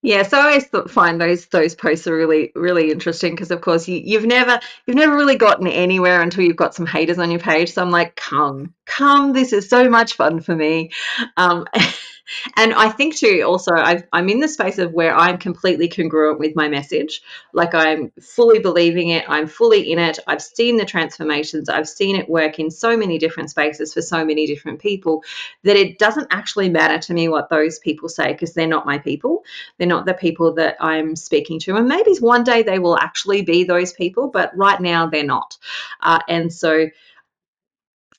[0.00, 3.88] Yeah, so I always find those those posts are really really interesting because of course
[3.88, 7.40] you, you've never you've never really gotten anywhere until you've got some haters on your
[7.40, 7.72] page.
[7.72, 10.90] So I'm like, come, come, this is so much fun for me.
[11.36, 11.66] Um,
[12.56, 16.38] and I think too, also, i am in the space of where I'm completely congruent
[16.38, 17.22] with my message.
[17.52, 20.18] Like I'm fully believing it, I'm fully in it.
[20.26, 24.24] I've seen the transformations, I've seen it work in so many different spaces for so
[24.24, 25.24] many different people
[25.64, 28.98] that it doesn't actually matter to me what those people say because they're not my
[28.98, 29.44] people.
[29.78, 31.76] They're not the people that I'm speaking to.
[31.76, 35.56] And maybe one day they will actually be those people, but right now they're not.
[36.00, 36.88] Uh, and so,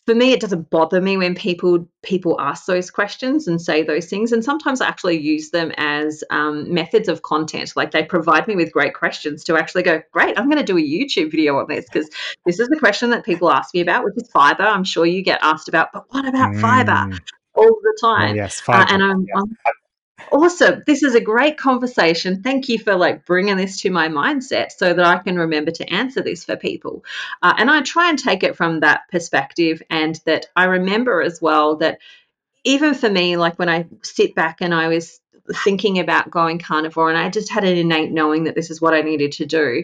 [0.09, 4.07] for me it doesn't bother me when people people ask those questions and say those
[4.07, 8.47] things and sometimes i actually use them as um, methods of content like they provide
[8.47, 11.59] me with great questions to actually go great i'm going to do a youtube video
[11.59, 12.09] on this because
[12.47, 15.21] this is the question that people ask me about which is fiber i'm sure you
[15.21, 16.59] get asked about but what about mm.
[16.59, 17.15] fiber
[17.59, 18.31] all the time.
[18.31, 19.33] Oh, yes, uh, and I'm, yeah.
[19.35, 19.57] I'm,
[20.31, 20.83] awesome.
[20.85, 22.41] This is a great conversation.
[22.41, 25.93] Thank you for like bringing this to my mindset so that I can remember to
[25.93, 27.03] answer this for people.
[27.41, 31.41] Uh, and I try and take it from that perspective, and that I remember as
[31.41, 31.99] well that
[32.63, 35.19] even for me, like when I sit back and I was
[35.63, 38.93] thinking about going carnivore and I just had an innate knowing that this is what
[38.93, 39.83] I needed to do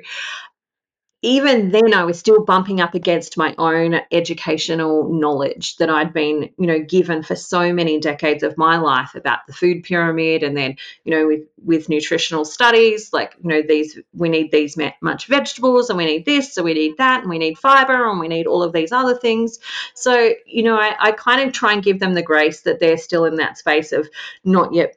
[1.25, 6.51] even then I was still bumping up against my own educational knowledge that I'd been,
[6.59, 10.55] you know, given for so many decades of my life about the food pyramid and
[10.55, 15.25] then, you know, with with nutritional studies like, you know, these we need these much
[15.25, 18.27] vegetables and we need this, so we need that and we need fiber and we
[18.27, 19.57] need all of these other things.
[19.95, 22.97] So, you know, I, I kind of try and give them the grace that they're
[22.97, 24.07] still in that space of
[24.43, 24.95] not yet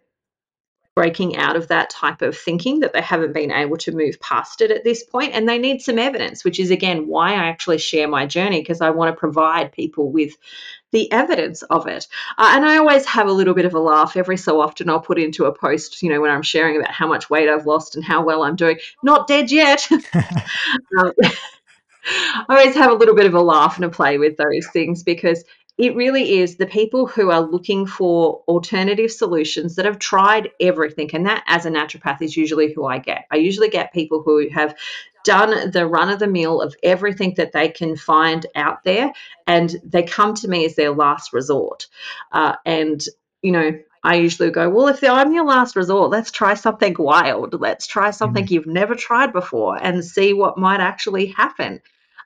[0.99, 4.61] breaking out of that type of thinking that they haven't been able to move past
[4.61, 7.78] it at this point and they need some evidence which is again why i actually
[7.78, 10.32] share my journey because i want to provide people with
[10.90, 12.09] the evidence of it.
[12.36, 14.90] Uh, and i always have a little bit of a laugh every so often.
[14.90, 17.66] I'll put into a post you know when i'm sharing about how much weight i've
[17.66, 18.78] lost and how well i'm doing.
[19.05, 19.88] Not dead yet.
[20.99, 21.12] Um,
[22.09, 25.03] I always have a little bit of a laugh and a play with those things
[25.03, 25.44] because
[25.79, 31.09] it really is the people who are looking for alternative solutions that have tried everything.
[31.14, 33.26] And that, as a naturopath, is usually who I get.
[33.31, 34.74] I usually get people who have
[35.24, 39.12] done the run of the mill of everything that they can find out there,
[39.47, 41.87] and they come to me as their last resort.
[42.33, 43.01] Uh, and,
[43.43, 47.61] you know, I usually go, well, if I'm your last resort, let's try something wild.
[47.61, 48.55] Let's try something mm-hmm.
[48.55, 51.81] you've never tried before and see what might actually happen.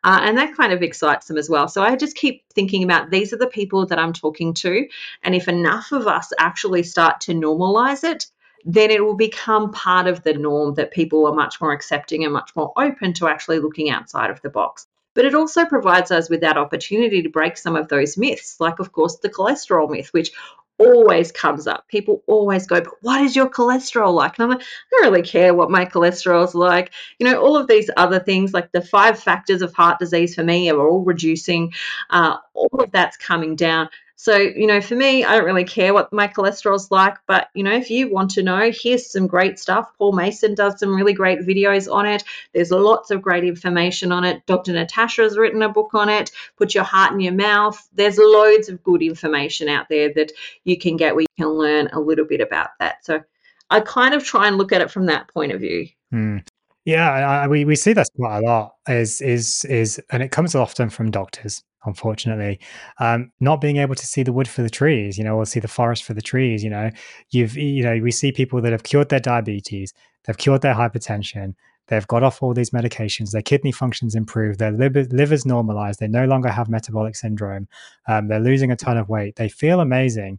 [0.04, 1.68] Uh, and that kind of excites them as well.
[1.68, 4.86] So I just keep thinking about these are the people that I'm talking to.
[5.22, 8.26] And if enough of us actually start to normalize it,
[8.64, 12.32] then it will become part of the norm that people are much more accepting and
[12.32, 14.86] much more open to actually looking outside of the box.
[15.14, 18.78] But it also provides us with that opportunity to break some of those myths, like,
[18.78, 20.32] of course, the cholesterol myth, which
[20.78, 21.86] always comes up.
[21.88, 24.38] People always go, but what is your cholesterol like?
[24.38, 26.92] And I'm like, I don't really care what my cholesterol is like.
[27.18, 30.44] You know, all of these other things, like the five factors of heart disease for
[30.44, 31.72] me, are all reducing.
[32.10, 33.88] Uh, all of that's coming down.
[34.22, 37.64] So, you know, for me, I don't really care what my cholesterol's like, but, you
[37.64, 39.90] know, if you want to know, here's some great stuff.
[39.98, 42.22] Paul Mason does some really great videos on it.
[42.54, 44.46] There's lots of great information on it.
[44.46, 44.74] Dr.
[44.74, 46.30] Natasha has written a book on it.
[46.56, 47.76] Put your heart in your mouth.
[47.94, 50.30] There's loads of good information out there that
[50.62, 53.04] you can get where you can learn a little bit about that.
[53.04, 53.24] So
[53.70, 55.88] I kind of try and look at it from that point of view.
[56.12, 56.36] Hmm.
[56.84, 58.76] Yeah, I, we, we see that quite a lot.
[58.88, 62.58] Is is is, and it comes often from doctors unfortunately.
[62.98, 65.60] Um, not being able to see the wood for the trees you know or see
[65.60, 66.90] the forest for the trees you know.
[67.30, 69.92] You've you know we see people that have cured their diabetes
[70.24, 71.54] they've cured their hypertension
[71.88, 76.08] they've got off all these medications their kidney functions improved their liver, liver's normalized they
[76.08, 77.66] no longer have metabolic syndrome
[78.08, 80.38] um, they're losing a ton of weight they feel amazing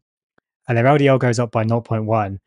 [0.67, 2.39] and their ldl goes up by 0.1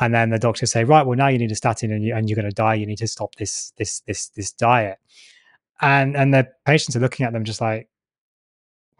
[0.00, 2.28] and then the doctors say right well now you need a statin and, you, and
[2.28, 4.98] you're going to die you need to stop this this this this diet.
[5.80, 7.88] And and the patients are looking at them just like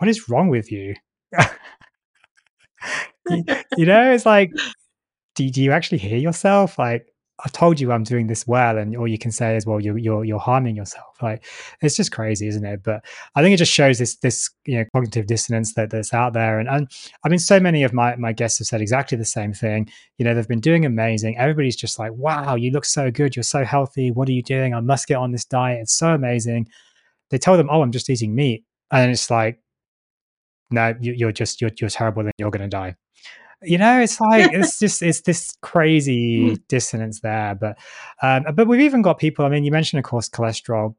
[0.02, 0.96] what is wrong with you?
[3.30, 3.44] you,
[3.76, 4.50] you, know, it's like,
[5.36, 6.76] do, do you actually hear yourself?
[6.76, 7.06] Like,
[7.44, 9.98] I told you I'm doing this well, and all you can say is, "Well, you're
[9.98, 11.44] you're you're harming yourself." Like,
[11.82, 12.82] it's just crazy, isn't it?
[12.82, 13.04] But
[13.36, 16.58] I think it just shows this this you know cognitive dissonance that that's out there,
[16.58, 16.90] and and
[17.24, 19.88] I mean, so many of my my guests have said exactly the same thing.
[20.18, 21.38] You know, they've been doing amazing.
[21.38, 23.36] Everybody's just like, "Wow, you look so good.
[23.36, 24.10] You're so healthy.
[24.10, 24.74] What are you doing?
[24.74, 25.82] I must get on this diet.
[25.82, 26.68] It's so amazing."
[27.30, 29.60] They tell them, "Oh, I'm just eating meat," and it's like,
[30.72, 32.94] no, you, are just you're you're terrible and you're going to die.
[33.62, 36.54] You know, it's like it's just it's this crazy hmm.
[36.68, 37.54] dissonance there.
[37.54, 37.78] But
[38.22, 39.44] um, but we've even got people.
[39.44, 40.94] I mean, you mentioned, of course, cholesterol.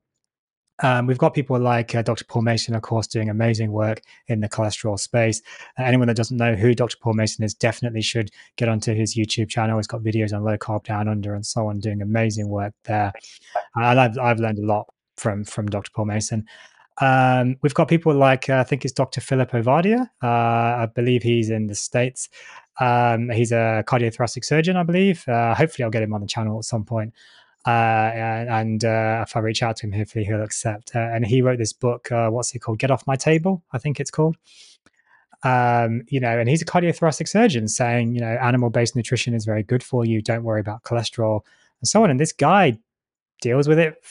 [0.81, 2.25] Um, we've got people like uh, Dr.
[2.25, 5.41] Paul Mason, of course, doing amazing work in the cholesterol space.
[5.77, 6.97] Uh, anyone that doesn't know who Dr.
[6.99, 9.77] Paul Mason is definitely should get onto his YouTube channel.
[9.77, 13.13] He's got videos on low carb, down under, and so on, doing amazing work there.
[13.75, 15.91] And I've, I've learned a lot from from Dr.
[15.93, 16.45] Paul Mason.
[17.01, 19.21] Um, we've got people like uh, I think it's Dr.
[19.21, 20.09] Philip Ovadia.
[20.21, 22.29] Uh, I believe he's in the states.
[22.79, 25.27] Um, he's a cardiothoracic surgeon, I believe.
[25.27, 27.13] Uh, hopefully, I'll get him on the channel at some point.
[27.65, 27.69] Uh,
[28.49, 30.95] and uh, if I reach out to him, hopefully he'll accept.
[30.95, 32.09] Uh, and he wrote this book.
[32.11, 32.79] what's it called?
[32.79, 33.63] Get off my table.
[33.71, 34.35] I think it's called.
[35.43, 39.63] Um, you know, and he's a cardiothoracic surgeon saying, you know, animal-based nutrition is very
[39.63, 40.21] good for you.
[40.21, 41.41] Don't worry about cholesterol
[41.81, 42.09] and so on.
[42.09, 42.77] And this guy
[43.41, 44.01] deals with it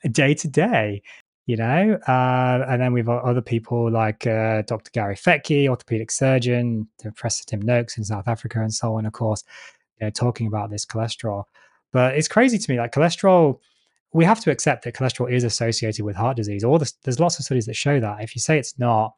[0.12, 1.02] day to day
[1.46, 6.10] you know uh, and then we've got other people like uh, dr gary fettke orthopedic
[6.10, 9.44] surgeon professor tim noakes in south africa and so on of course.
[10.00, 11.44] You know, talking about this cholesterol.
[11.92, 13.58] But it's crazy to me like cholesterol
[14.12, 16.64] we have to accept that cholesterol is associated with heart disease.
[16.64, 18.22] All this, there's lots of studies that show that.
[18.22, 19.14] If you say it's not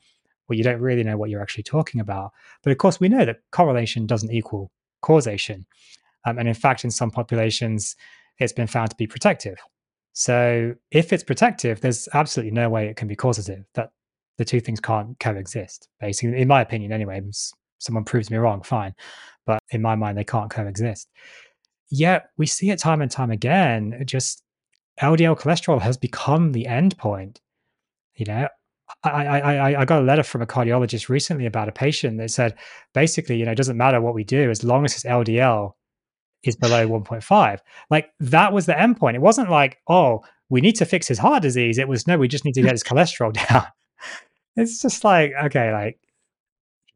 [0.49, 2.33] well you don't really know what you're actually talking about.
[2.63, 4.71] But of course we know that correlation doesn't equal
[5.03, 5.67] causation.
[6.25, 7.97] Um, and in fact in some populations
[8.39, 9.59] it's been found to be protective
[10.19, 13.65] so if it's protective, there's absolutely no way it can be causative.
[13.75, 13.91] That
[14.37, 15.89] the two things can't coexist.
[16.01, 17.23] Basically, in my opinion, anyway.
[17.79, 18.97] Someone proves me wrong, fine,
[19.47, 21.09] but in my mind, they can't coexist.
[21.89, 24.03] Yet we see it time and time again.
[24.07, 24.43] Just
[25.01, 27.41] LDL cholesterol has become the end point.
[28.17, 28.49] You know,
[29.05, 32.57] I, I, I got a letter from a cardiologist recently about a patient that said
[32.93, 35.75] basically, you know, it doesn't matter what we do as long as it's LDL
[36.45, 37.59] is below 1.5.
[37.91, 39.15] Like that was the endpoint.
[39.15, 41.79] It wasn't like, oh, we need to fix his heart disease.
[41.79, 43.65] It was no, we just need to get his cholesterol down.
[44.57, 46.01] It's just like, okay, like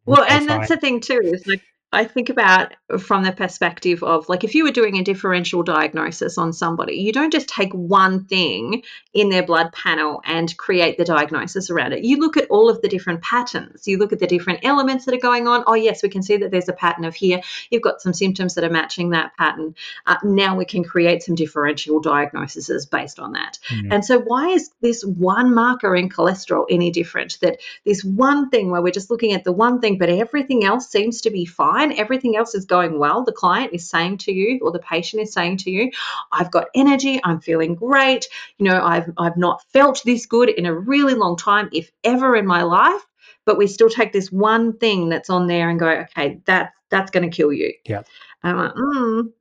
[0.04, 1.62] well, and that's the thing too, is like
[1.92, 6.38] I think about from the perspective of like if you were doing a differential diagnosis
[6.38, 8.82] on somebody, you don't just take one thing
[9.12, 12.02] in their blood panel and create the diagnosis around it.
[12.02, 13.86] You look at all of the different patterns.
[13.86, 15.64] You look at the different elements that are going on.
[15.66, 17.42] Oh, yes, we can see that there's a pattern of here.
[17.70, 19.74] You've got some symptoms that are matching that pattern.
[20.06, 23.58] Uh, now we can create some differential diagnoses based on that.
[23.68, 23.92] Mm-hmm.
[23.92, 27.38] And so, why is this one marker in cholesterol any different?
[27.42, 30.88] That this one thing where we're just looking at the one thing, but everything else
[30.88, 34.32] seems to be fine fine, everything else is going well, the client is saying to
[34.32, 35.90] you or the patient is saying to you,
[36.30, 38.26] I've got energy, I'm feeling great,
[38.58, 42.36] you know, I've I've not felt this good in a really long time, if ever
[42.36, 43.02] in my life.
[43.44, 47.10] But we still take this one thing that's on there and go, okay, that's that's
[47.10, 47.74] going to kill you.
[47.84, 48.02] Yeah.
[48.44, 49.32] I'm like, mm,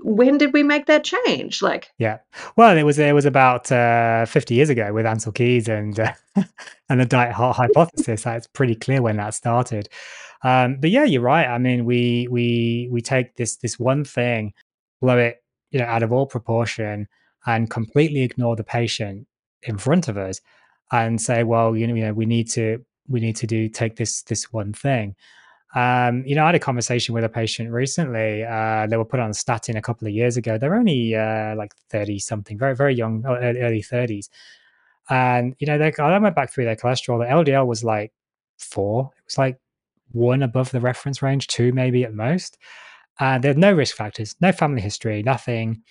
[0.00, 1.62] when did we make that change?
[1.62, 2.18] Like, yeah,
[2.56, 6.12] well, it was it was about uh, fifty years ago with Ancel Keys and uh,
[6.88, 8.26] and the diet heart hypothesis.
[8.26, 9.88] It's pretty clear when that started.
[10.42, 11.46] Um, but yeah, you're right.
[11.46, 14.52] I mean, we we we take this this one thing,
[15.00, 17.08] blow it, you know, out of all proportion,
[17.46, 19.26] and completely ignore the patient
[19.62, 20.40] in front of us,
[20.92, 23.96] and say, well, you know, you know, we need to we need to do take
[23.96, 25.16] this this one thing.
[25.74, 28.44] Um, you know, I had a conversation with a patient recently.
[28.44, 30.56] Uh, they were put on statin a couple of years ago.
[30.56, 34.28] They're only uh, like 30 something, very, very young, early 30s.
[35.10, 37.18] And, you know, they, I went back through their cholesterol.
[37.18, 38.12] The LDL was like
[38.58, 39.10] four.
[39.18, 39.58] It was like
[40.12, 42.58] one above the reference range, two maybe at most.
[43.20, 45.82] And had no risk factors, no family history, nothing.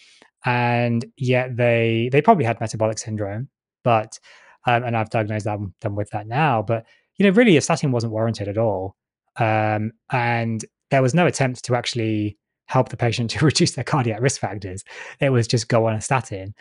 [0.45, 3.49] And yet they they probably had metabolic syndrome,
[3.83, 4.17] but
[4.65, 6.61] um, and I've diagnosed them, them with that now.
[6.61, 6.85] But
[7.17, 8.95] you know, really, a statin wasn't warranted at all.
[9.37, 12.37] Um, and there was no attempt to actually
[12.67, 14.83] help the patient to reduce their cardiac risk factors.
[15.19, 16.53] It was just go on a statin.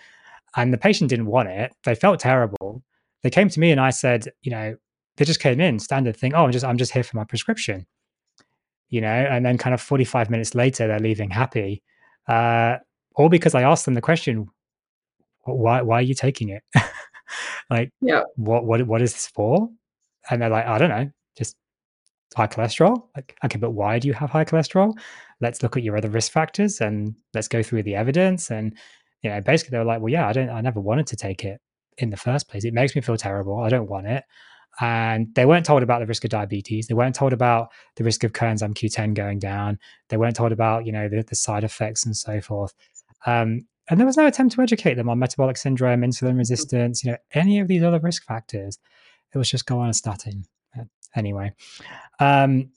[0.57, 1.74] And the patient didn't want it.
[1.84, 2.82] They felt terrible.
[3.22, 4.76] They came to me and I said, you know,
[5.17, 7.87] they just came in, standard thing, oh, I'm just I'm just here for my prescription.
[8.89, 11.83] You know, and then kind of 45 minutes later they're leaving happy.
[12.29, 12.77] Uh,
[13.17, 14.47] all because I asked them the question,
[15.45, 16.62] why why are you taking it?
[17.71, 18.23] like yeah.
[18.37, 19.69] what what what is this for?
[20.31, 21.57] And they're like, I don't know, just
[22.35, 23.09] high cholesterol.
[23.17, 24.93] Like, okay, but why do you have high cholesterol?
[25.41, 28.51] Let's look at your other risk factors and let's go through the evidence.
[28.51, 28.77] And,
[29.23, 31.45] you know, basically they were like, well, yeah, I don't, I never wanted to take
[31.45, 31.61] it
[31.99, 32.64] in the first place.
[32.64, 33.61] It makes me feel terrible.
[33.61, 34.25] I don't want it.
[34.81, 36.87] And they weren't told about the risk of diabetes.
[36.87, 39.79] They weren't told about the risk of coenzyme Q10 going down.
[40.09, 42.74] They weren't told about, you know, the, the side effects and so forth.
[43.24, 47.12] Um, and there was no attempt to educate them on metabolic syndrome, insulin resistance, you
[47.12, 48.79] know, any of these other risk factors.
[49.35, 50.45] It was just go on a statin.
[51.14, 51.53] Anyway,
[52.20, 52.70] um,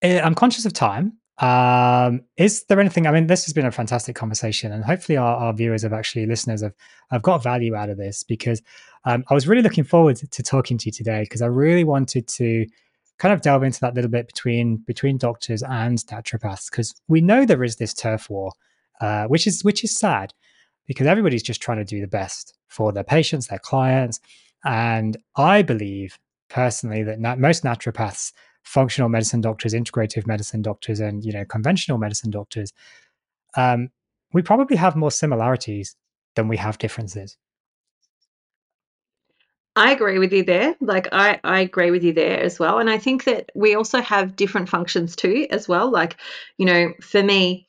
[0.00, 1.18] eh, I'm conscious of time.
[1.40, 3.06] Um, is there anything?
[3.06, 6.26] I mean, this has been a fantastic conversation, and hopefully, our, our viewers have actually
[6.26, 6.74] listeners have
[7.10, 8.60] have got value out of this because
[9.04, 12.28] um, I was really looking forward to, talking to you today because I really wanted
[12.28, 12.66] to
[13.18, 17.46] kind of delve into that little bit between between doctors and naturopaths because we know
[17.46, 18.52] there is this turf war,
[19.00, 20.34] uh, which is which is sad.
[20.90, 24.18] because everybody's just trying to do the best for their patients, their clients.
[24.64, 26.18] And I believe
[26.48, 28.32] personally that na- most naturopaths,
[28.70, 32.72] functional medicine doctors, integrative medicine doctors, and you know conventional medicine doctors,
[33.56, 33.88] um,
[34.32, 35.96] we probably have more similarities
[36.36, 37.36] than we have differences.
[39.74, 40.76] I agree with you there.
[40.80, 42.78] Like I, I agree with you there as well.
[42.78, 45.90] And I think that we also have different functions too, as well.
[45.90, 46.16] Like,
[46.58, 47.68] you know, for me,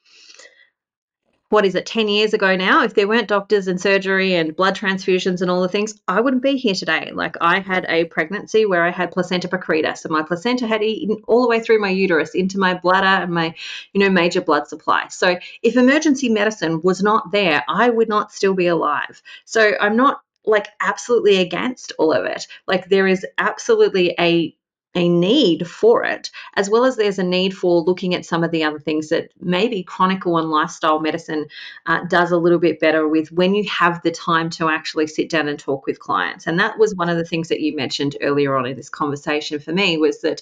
[1.52, 4.76] what is it, 10 years ago now, if there weren't doctors and surgery and blood
[4.76, 7.12] transfusions and all the things, I wouldn't be here today.
[7.14, 9.98] Like I had a pregnancy where I had placenta percreta.
[9.98, 13.34] So my placenta had eaten all the way through my uterus into my bladder and
[13.34, 13.54] my,
[13.92, 15.08] you know, major blood supply.
[15.10, 19.22] So if emergency medicine was not there, I would not still be alive.
[19.44, 22.48] So I'm not like absolutely against all of it.
[22.66, 24.56] Like there is absolutely a
[24.96, 28.52] a need for it, as well as there's a need for looking at some of
[28.52, 31.48] the other things that maybe chronicle and lifestyle medicine
[31.86, 35.30] uh, does a little bit better with when you have the time to actually sit
[35.30, 36.46] down and talk with clients.
[36.46, 39.60] And that was one of the things that you mentioned earlier on in this conversation
[39.60, 40.42] for me was that,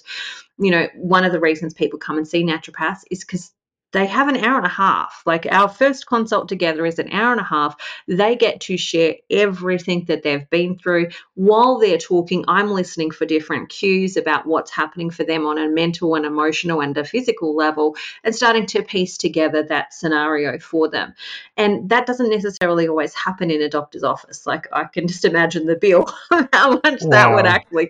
[0.58, 3.52] you know, one of the reasons people come and see naturopaths is because
[3.92, 5.22] they have an hour and a half.
[5.26, 7.76] Like our first consult together is an hour and a half.
[8.06, 11.08] They get to share everything that they've been through.
[11.34, 15.68] While they're talking, I'm listening for different cues about what's happening for them on a
[15.68, 20.88] mental and emotional and a physical level and starting to piece together that scenario for
[20.88, 21.14] them.
[21.56, 24.46] And that doesn't necessarily always happen in a doctor's office.
[24.46, 26.06] Like I can just imagine the bill,
[26.52, 27.10] how much wow.
[27.10, 27.88] that would actually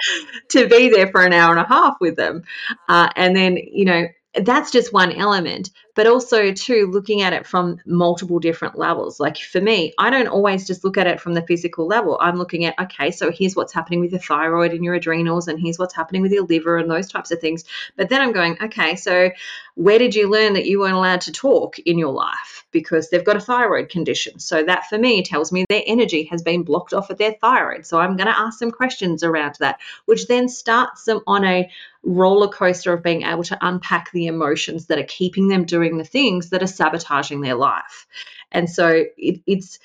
[0.48, 2.42] to be there for an hour and a half with them.
[2.88, 7.46] Uh, and then, you know, that's just one element but also too looking at it
[7.46, 9.20] from multiple different levels.
[9.20, 12.18] Like for me i don't always just look at it from the physical level.
[12.20, 15.60] I'm looking at okay so here's what's happening with your thyroid and your adrenals and
[15.60, 17.64] here's what's happening with your liver and those types of things.
[17.96, 19.30] But then i'm going okay so
[19.74, 22.66] where did you learn that you weren't allowed to talk in your life?
[22.72, 24.38] Because they've got a thyroid condition.
[24.38, 27.86] So that for me tells me their energy has been blocked off at their thyroid.
[27.86, 31.70] So i'm going to ask some questions around that which then starts them on a
[32.02, 36.04] roller coaster of being able to unpack the emotions that are keeping them doing the
[36.04, 38.06] things that are sabotaging their life.
[38.50, 39.78] And so it, it's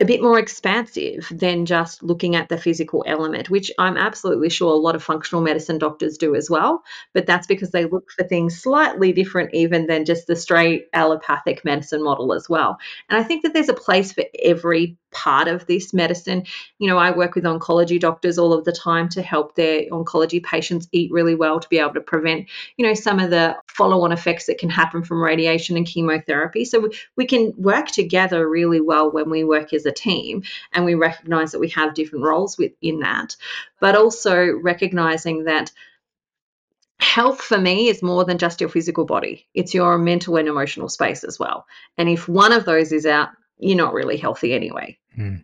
[0.00, 4.72] a bit more expansive than just looking at the physical element, which I'm absolutely sure
[4.72, 6.82] a lot of functional medicine doctors do as well.
[7.12, 11.64] But that's because they look for things slightly different, even than just the straight allopathic
[11.64, 12.78] medicine model as well.
[13.08, 16.44] And I think that there's a place for every part of this medicine.
[16.78, 20.42] You know, I work with oncology doctors all of the time to help their oncology
[20.42, 24.02] patients eat really well to be able to prevent, you know, some of the follow
[24.02, 26.64] on effects that can happen from radiation and chemotherapy.
[26.64, 30.42] So we, we can work together really well when we work as a team
[30.72, 33.36] and we recognize that we have different roles within that,
[33.80, 35.70] but also recognizing that
[36.98, 40.88] health for me is more than just your physical body it's your mental and emotional
[40.88, 41.66] space as well
[41.98, 43.28] and if one of those is out
[43.58, 45.42] you're not really healthy anyway mm.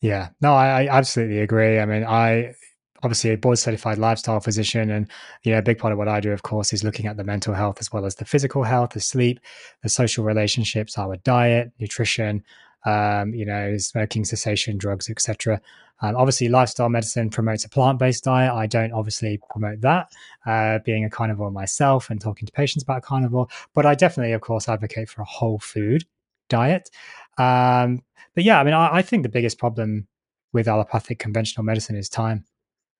[0.00, 2.54] yeah no I, I, absolutely agree i mean i
[3.02, 5.08] obviously a board certified lifestyle physician and
[5.42, 7.24] you know a big part of what i do of course is looking at the
[7.24, 9.40] mental health as well as the physical health the sleep
[9.82, 12.42] the social relationships our diet nutrition
[12.86, 15.60] um, you know, smoking cessation, drugs, etc.
[16.00, 18.52] Um, obviously, lifestyle medicine promotes a plant-based diet.
[18.52, 20.08] I don't obviously promote that,
[20.46, 23.48] uh, being a carnivore myself and talking to patients about carnivore.
[23.74, 26.04] But I definitely, of course, advocate for a whole food
[26.48, 26.90] diet.
[27.38, 28.02] Um,
[28.34, 30.06] but yeah, I mean, I, I, think the biggest problem
[30.52, 32.44] with allopathic conventional medicine is time.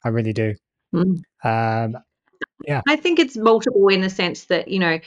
[0.05, 0.55] I really do.
[0.95, 1.21] Mm.
[1.43, 1.97] Um,
[2.65, 5.01] yeah, I think it's multiple in the sense that you know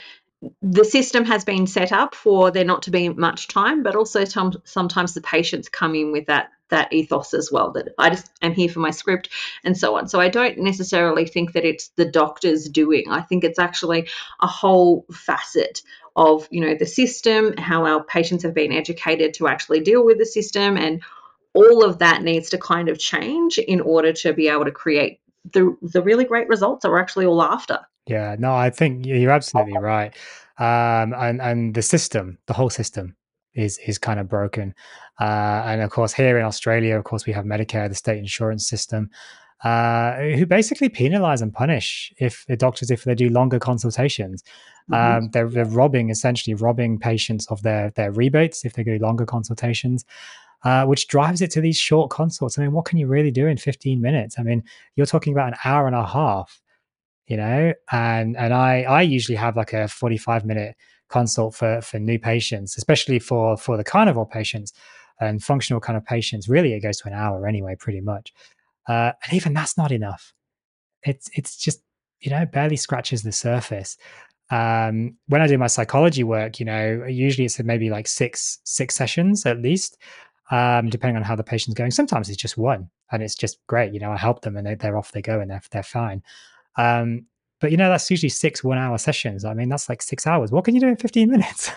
[0.62, 4.24] the system has been set up for there not to be much time, but also
[4.24, 8.52] sometimes the patients come in with that that ethos as well that I just am
[8.52, 9.28] here for my script
[9.64, 10.08] and so on.
[10.08, 13.06] So I don't necessarily think that it's the doctor's doing.
[13.10, 14.08] I think it's actually
[14.40, 15.82] a whole facet
[16.20, 20.18] of you know the system, how our patients have been educated to actually deal with
[20.18, 21.02] the system, and
[21.54, 25.20] all of that needs to kind of change in order to be able to create
[25.52, 27.80] the the really great results that we're actually all after.
[28.06, 30.14] Yeah, no, I think you're absolutely right.
[30.58, 33.16] Um, and and the system, the whole system,
[33.54, 34.74] is is kind of broken.
[35.18, 38.68] Uh, and of course, here in Australia, of course, we have Medicare, the state insurance
[38.68, 39.08] system,
[39.64, 44.42] uh, who basically penalize and punish if the doctors if they do longer consultations.
[44.90, 45.24] Mm-hmm.
[45.24, 49.26] Um, they're they're robbing essentially robbing patients of their their rebates if they do longer
[49.26, 50.04] consultations.
[50.62, 52.58] Uh, which drives it to these short consults.
[52.58, 54.38] I mean, what can you really do in 15 minutes?
[54.38, 54.62] I mean,
[54.94, 56.60] you're talking about an hour and a half
[57.30, 60.76] you know and and i i usually have like a 45 minute
[61.08, 64.72] consult for for new patients especially for for the carnivore patients
[65.20, 68.32] and functional kind of patients really it goes to an hour anyway pretty much
[68.90, 70.32] uh, and even that's not enough
[71.02, 71.80] it's it's just
[72.20, 73.96] you know barely scratches the surface
[74.50, 78.96] um, when I do my psychology work, you know, usually it's maybe like six six
[78.96, 79.96] sessions at least,
[80.50, 81.92] um, depending on how the patient's going.
[81.92, 83.94] Sometimes it's just one, and it's just great.
[83.94, 86.22] You know, I help them, and they, they're off they go, and they're they're fine.
[86.76, 87.26] Um,
[87.60, 89.44] but you know, that's usually six one hour sessions.
[89.44, 90.50] I mean, that's like six hours.
[90.50, 91.70] What can you do in 15 minutes?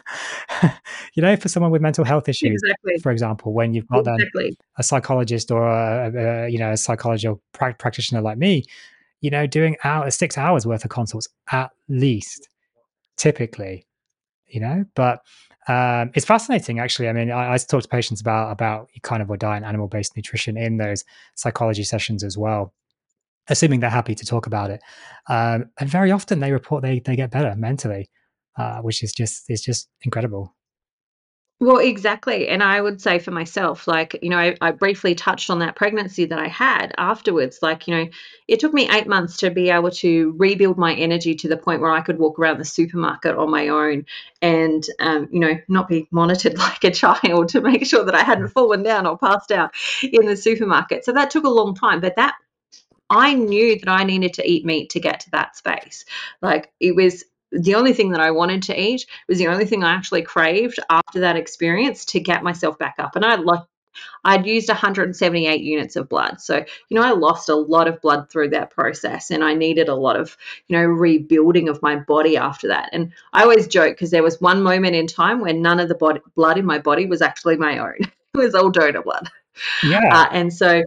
[1.13, 2.97] you know, for someone with mental health issues, exactly.
[2.99, 4.57] for example, when you've got exactly.
[4.77, 8.63] a psychologist or a, a, you know, a psychologist or pra- practitioner like me,
[9.21, 12.47] you know, doing out six hours worth of consults at least
[13.17, 13.85] typically,
[14.47, 14.85] you know.
[14.95, 15.21] But
[15.67, 17.09] um, it's fascinating, actually.
[17.09, 20.57] I mean, I, I talk to patients about about carnivore diet and animal based nutrition
[20.57, 21.03] in those
[21.35, 22.73] psychology sessions as well,
[23.49, 24.81] assuming they're happy to talk about it.
[25.29, 28.09] Um, and very often they report they they get better mentally,
[28.57, 30.55] uh, which is just is just incredible.
[31.63, 32.49] Well, exactly.
[32.49, 35.77] And I would say for myself, like, you know, I, I, briefly touched on that
[35.77, 37.59] pregnancy that I had afterwards.
[37.61, 38.09] Like, you know,
[38.49, 41.79] it took me eight months to be able to rebuild my energy to the point
[41.79, 44.05] where I could walk around the supermarket on my own
[44.41, 48.23] and, um, you know, not be monitored like a child to make sure that I
[48.23, 49.71] hadn't fallen down or passed out
[50.01, 51.05] in the supermarket.
[51.05, 52.01] So that took a long time.
[52.01, 52.35] But that
[53.13, 56.05] I knew that I needed to eat meat to get to that space.
[56.41, 59.83] Like it was the only thing that I wanted to eat was the only thing
[59.83, 63.15] I actually craved after that experience to get myself back up.
[63.15, 63.61] And I like
[64.23, 66.41] I'd used 178 units of blood.
[66.41, 69.87] So, you know, I lost a lot of blood through that process and I needed
[69.89, 70.35] a lot of,
[70.67, 72.89] you know, rebuilding of my body after that.
[72.91, 75.95] And I always joke because there was one moment in time when none of the
[75.95, 77.97] body, blood in my body was actually my own.
[78.01, 79.29] it was all donor blood.
[79.83, 80.09] Yeah.
[80.11, 80.83] Uh, and so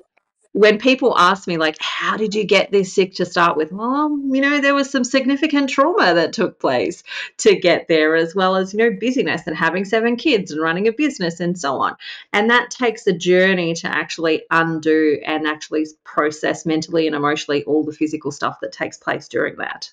[0.56, 3.70] when people ask me like how did you get this sick to start with?
[3.72, 7.02] Well you know there was some significant trauma that took place
[7.38, 10.88] to get there as well as you know busyness and having seven kids and running
[10.88, 11.94] a business and so on.
[12.32, 17.84] And that takes a journey to actually undo and actually process mentally and emotionally all
[17.84, 19.92] the physical stuff that takes place during that.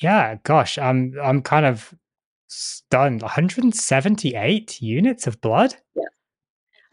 [0.00, 1.92] Yeah gosh i'm i'm kind of
[2.46, 3.20] stunned.
[3.20, 5.74] 178 units of blood?
[5.96, 6.04] Yeah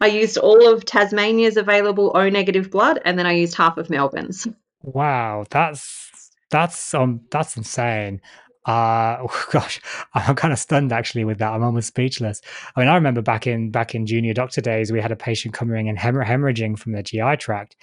[0.00, 3.90] I used all of Tasmania's available O negative blood, and then I used half of
[3.90, 4.46] Melbourne's.
[4.82, 8.20] Wow, that's that's um that's insane.
[8.66, 9.80] Uh oh gosh,
[10.14, 11.52] I'm kind of stunned actually with that.
[11.52, 12.42] I'm almost speechless.
[12.74, 15.54] I mean, I remember back in back in junior doctor days, we had a patient
[15.54, 17.76] coming in hemorrhaging from the GI tract.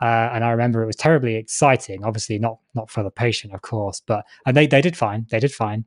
[0.00, 2.04] Uh, and I remember it was terribly exciting.
[2.04, 5.26] Obviously, not not for the patient, of course, but and they they did fine.
[5.30, 5.84] They did fine.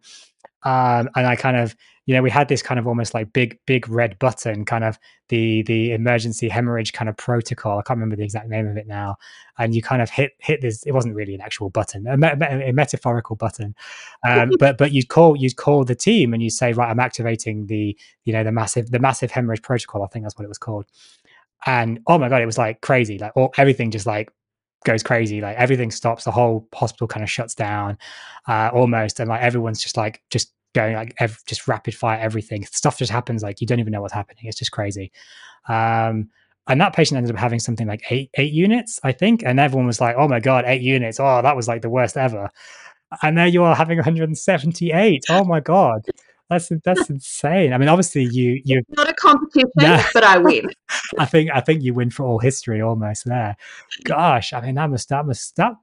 [0.65, 1.75] Um, and I kind of,
[2.07, 4.99] you know, we had this kind of almost like big, big red button, kind of
[5.29, 7.79] the the emergency hemorrhage kind of protocol.
[7.79, 9.15] I can't remember the exact name of it now.
[9.57, 10.83] And you kind of hit hit this.
[10.83, 13.75] It wasn't really an actual button, a, a, a metaphorical button.
[14.27, 17.67] Um, but but you'd call you'd call the team and you say, right, I'm activating
[17.67, 20.03] the you know the massive the massive hemorrhage protocol.
[20.03, 20.85] I think that's what it was called.
[21.67, 23.17] And oh my god, it was like crazy.
[23.19, 24.31] Like all, everything just like
[24.83, 25.41] goes crazy.
[25.41, 26.23] Like everything stops.
[26.23, 27.97] The whole hospital kind of shuts down,
[28.47, 32.65] uh, almost, and like everyone's just like just going like ev- just rapid fire everything.
[32.65, 34.45] Stuff just happens like you don't even know what's happening.
[34.45, 35.11] It's just crazy.
[35.67, 36.29] Um,
[36.67, 39.87] and that patient ended up having something like eight eight units, I think, and everyone
[39.87, 41.19] was like, "Oh my god, eight units!
[41.19, 42.49] Oh, that was like the worst ever."
[43.21, 45.25] And there you are having 178.
[45.29, 46.01] Oh my god.
[46.49, 47.73] That's that's insane.
[47.73, 49.71] I mean, obviously you you not a competition,
[50.13, 50.69] but I win.
[51.17, 53.57] I think I think you win for all history almost there.
[54.03, 55.73] Gosh, I mean that must that must that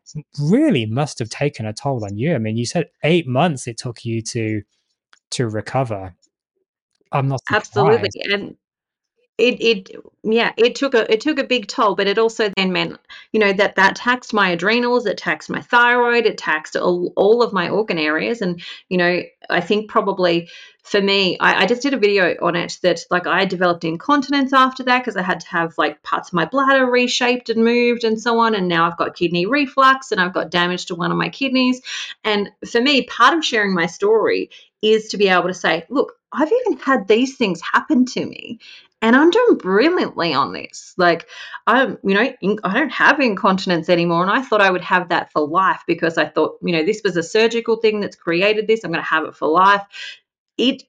[0.41, 2.35] really must have taken a toll on you.
[2.35, 4.63] I mean, you said eight months it took you to
[5.31, 6.15] to recover.
[7.11, 7.67] I'm not surprised.
[7.77, 8.57] absolutely, and
[9.43, 12.73] it it yeah it took a it took a big toll but it also then
[12.73, 12.97] meant
[13.33, 17.43] you know that that taxed my adrenals it taxed my thyroid it taxed all, all
[17.43, 18.41] of my organ areas.
[18.41, 19.21] And you know
[19.51, 20.49] i think probably
[20.85, 24.53] for me I, I just did a video on it that like i developed incontinence
[24.53, 28.05] after that because i had to have like parts of my bladder reshaped and moved
[28.05, 28.55] and so on.
[28.55, 31.81] And now i've got kidney reflux and i've got damage to one of my kidneys.
[32.23, 34.51] And for me part of sharing my story
[34.83, 38.61] is to be able to say look I've even had these things happen to me
[39.03, 40.95] and I'm doing brilliantly on this.
[40.97, 41.29] Like,
[41.67, 42.33] I'm, you know,
[42.63, 44.23] I don't have incontinence anymore.
[44.23, 47.03] And I thought I would have that for life because I thought, you know, this
[47.05, 48.85] was a surgical thing that's created this.
[48.85, 49.83] I'm going to have it for life.
[50.57, 50.85] It,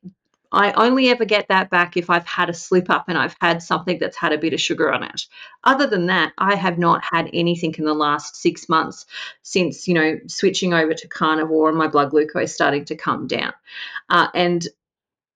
[0.51, 3.63] I only ever get that back if I've had a slip up and I've had
[3.63, 5.25] something that's had a bit of sugar on it.
[5.63, 9.07] Other than that, I have not had anything in the last six months
[9.41, 13.53] since, you know, switching over to carnivore and my blood glucose starting to come down.
[14.07, 14.67] Uh, and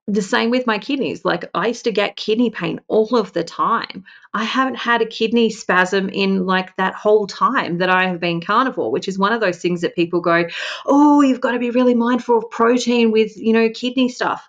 [0.07, 1.25] the same with my kidneys.
[1.25, 4.05] Like I used to get kidney pain all of the time.
[4.33, 8.39] I haven't had a kidney spasm in like that whole time that I have been
[8.39, 10.45] carnivore, which is one of those things that people go,
[10.85, 14.47] "Oh, you've got to be really mindful of protein with, you know, kidney stuff."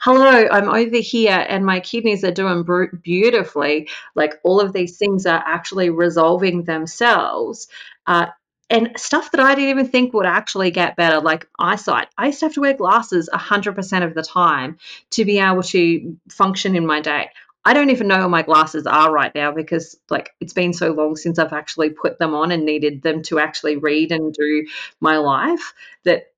[0.00, 2.64] Hello, I'm over here and my kidneys are doing
[3.02, 3.88] beautifully.
[4.14, 7.66] Like all of these things are actually resolving themselves.
[8.06, 8.26] Uh,
[8.70, 12.08] and stuff that I didn't even think would actually get better, like eyesight.
[12.16, 14.78] I used to have to wear glasses 100% of the time
[15.12, 17.30] to be able to function in my day.
[17.64, 20.92] I don't even know where my glasses are right now because like it's been so
[20.92, 24.66] long since I've actually put them on and needed them to actually read and do
[25.00, 26.32] my life that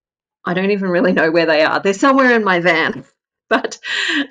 [0.44, 1.80] I don't even really know where they are.
[1.80, 3.04] They're somewhere in my van.
[3.48, 3.80] But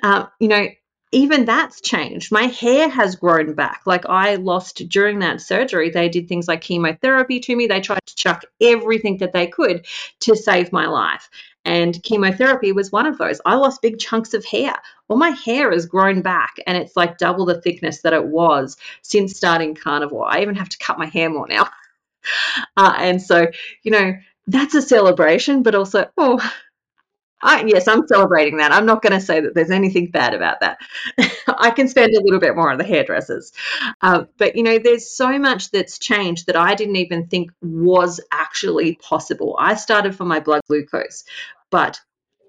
[0.02, 0.66] um, you know,
[1.12, 2.30] even that's changed.
[2.30, 3.82] My hair has grown back.
[3.84, 7.66] Like I lost during that surgery, they did things like chemotherapy to me.
[7.66, 9.86] They tried to chuck everything that they could
[10.20, 11.28] to save my life.
[11.64, 13.40] And chemotherapy was one of those.
[13.44, 14.74] I lost big chunks of hair.
[15.08, 18.76] Well, my hair has grown back and it's like double the thickness that it was
[19.02, 20.26] since starting carnivore.
[20.30, 21.68] I even have to cut my hair more now.
[22.76, 23.46] Uh, and so,
[23.82, 24.12] you know,
[24.46, 26.38] that's a celebration, but also, oh,
[27.42, 28.72] I, yes, I'm celebrating that.
[28.72, 30.78] I'm not going to say that there's anything bad about that.
[31.48, 33.52] I can spend a little bit more on the hairdressers.
[34.02, 38.20] Uh, but, you know, there's so much that's changed that I didn't even think was
[38.30, 39.56] actually possible.
[39.58, 41.24] I started for my blood glucose,
[41.70, 42.00] but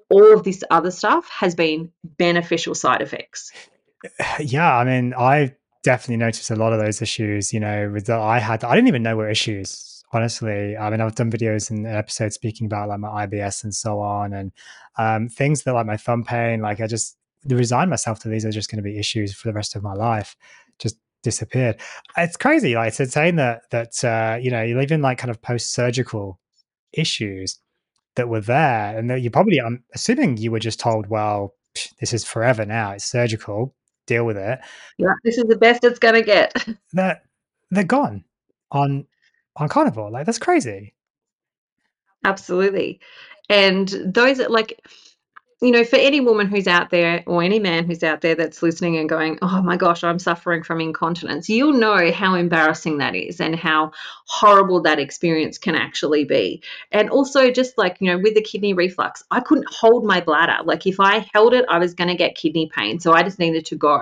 [0.10, 3.52] all of this other stuff has been beneficial side effects.
[4.40, 8.20] Yeah, I mean, I definitely noticed a lot of those issues, you know, with that
[8.20, 8.64] I had.
[8.64, 10.78] I didn't even know were issues honestly.
[10.78, 14.34] I mean, I've done videos and episodes speaking about like my IBS and so on,
[14.34, 14.52] and
[14.98, 16.62] um, things that like my thumb pain.
[16.62, 19.54] Like I just resigned myself to these are just going to be issues for the
[19.54, 20.36] rest of my life.
[20.80, 21.80] Just disappeared.
[22.18, 22.76] It's crazy.
[22.76, 26.40] Like it's saying that that uh, you know you're even like kind of post surgical
[26.94, 27.60] issues
[28.16, 31.56] that were there, and that you probably I'm assuming you were just told, well,
[32.00, 32.92] this is forever now.
[32.92, 33.76] It's surgical.
[34.08, 34.60] Deal with it.
[34.98, 36.54] Yeah, this is the best it's going to get.
[36.94, 37.22] They're
[37.70, 38.26] they're gone
[38.72, 39.06] on
[39.56, 40.12] on carnivore.
[40.12, 40.94] Like that's crazy.
[42.24, 43.00] Absolutely.
[43.50, 44.80] And those are like
[45.64, 48.64] you know, for any woman who's out there or any man who's out there that's
[48.64, 53.16] listening and going, oh my gosh, I'm suffering from incontinence, you'll know how embarrassing that
[53.16, 53.92] is and how
[54.26, 56.64] horrible that experience can actually be.
[56.92, 60.64] And also, just like, you know, with the kidney reflux, I couldn't hold my bladder.
[60.64, 63.00] Like, if I held it, I was going to get kidney pain.
[63.00, 64.02] So I just needed to go.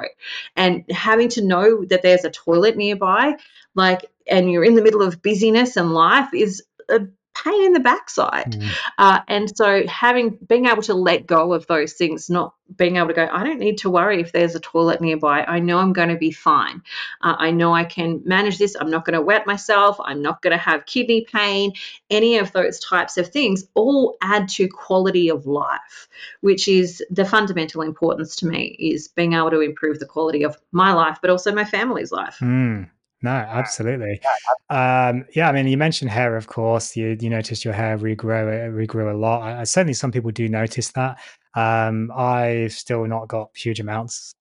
[0.56, 3.36] And having to know that there's a toilet nearby,
[3.76, 7.02] like, and you're in the middle of busyness and life is a
[7.44, 8.54] pain in the backside.
[8.54, 8.70] Mm.
[8.98, 13.08] Uh, and so having being able to let go of those things, not being able
[13.08, 15.44] to go, I don't need to worry if there's a toilet nearby.
[15.44, 16.82] I know I'm going to be fine.
[17.22, 18.76] Uh, I know I can manage this.
[18.80, 19.98] I'm not going to wet myself.
[20.04, 21.74] I'm not going to have kidney pain.
[22.10, 26.08] Any of those types of things all add to quality of life,
[26.42, 30.58] which is the fundamental importance to me is being able to improve the quality of
[30.72, 32.38] my life, but also my family's life.
[32.42, 32.90] Mm.
[33.22, 34.22] No, absolutely.
[34.70, 36.96] Um, yeah, I mean, you mentioned hair, of course.
[36.96, 39.42] You you noticed your hair regrow uh, regrow a lot.
[39.42, 41.20] I, certainly, some people do notice that.
[41.56, 44.34] Um, I've still not got huge amounts,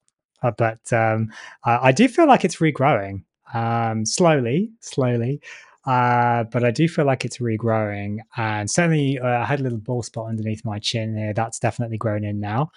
[0.43, 1.33] uh, but um,
[1.65, 3.25] I, I, do feel like it's regrowing
[3.55, 5.41] um, slowly, slowly.
[5.87, 9.79] Uh, but I do feel like it's regrowing, and certainly uh, I had a little
[9.79, 11.33] bald spot underneath my chin here.
[11.33, 12.71] That's definitely grown in now.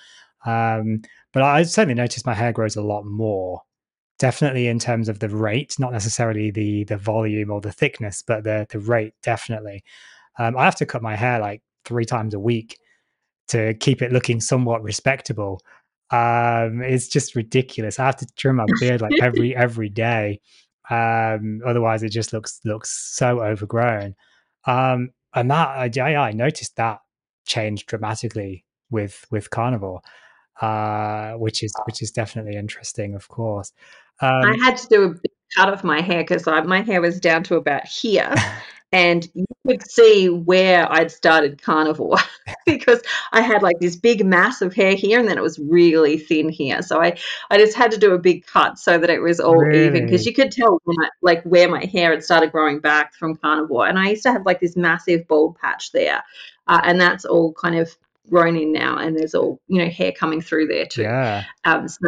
[0.45, 1.02] Um,
[1.34, 3.62] but I certainly noticed my hair grows a lot more
[4.22, 8.43] definitely in terms of the rate, not necessarily the the volume or the thickness, but
[8.43, 9.84] the the rate definitely.
[10.38, 12.78] Um, I have to cut my hair like three times a week
[13.47, 15.59] to keep it looking somewhat respectable.
[16.11, 17.99] Um, it's just ridiculous.
[17.99, 20.39] I have to trim my beard like every every day.
[20.91, 24.15] Um, otherwise, it just looks looks so overgrown.
[24.65, 26.99] Um, and that I, I noticed that
[27.45, 30.01] change dramatically with with carnivore,
[30.61, 33.74] uh, which is which is definitely interesting, of course.
[34.20, 37.20] Um, I had to do a big cut of my hair because my hair was
[37.20, 38.34] down to about here.
[38.93, 42.18] and you could see where I'd started carnivore
[42.66, 43.01] because
[43.32, 46.49] I had like this big mass of hair here and then it was really thin
[46.49, 46.82] here.
[46.82, 47.18] So I,
[47.49, 49.86] I just had to do a big cut so that it was all really?
[49.86, 53.38] even because you could tell I, like where my hair had started growing back from
[53.38, 53.88] carnivore.
[53.88, 56.24] And I used to have like this massive bald patch there.
[56.68, 57.95] Uh, and that's all kind of
[58.30, 61.88] grown in now and there's all you know hair coming through there too yeah um
[61.88, 62.07] so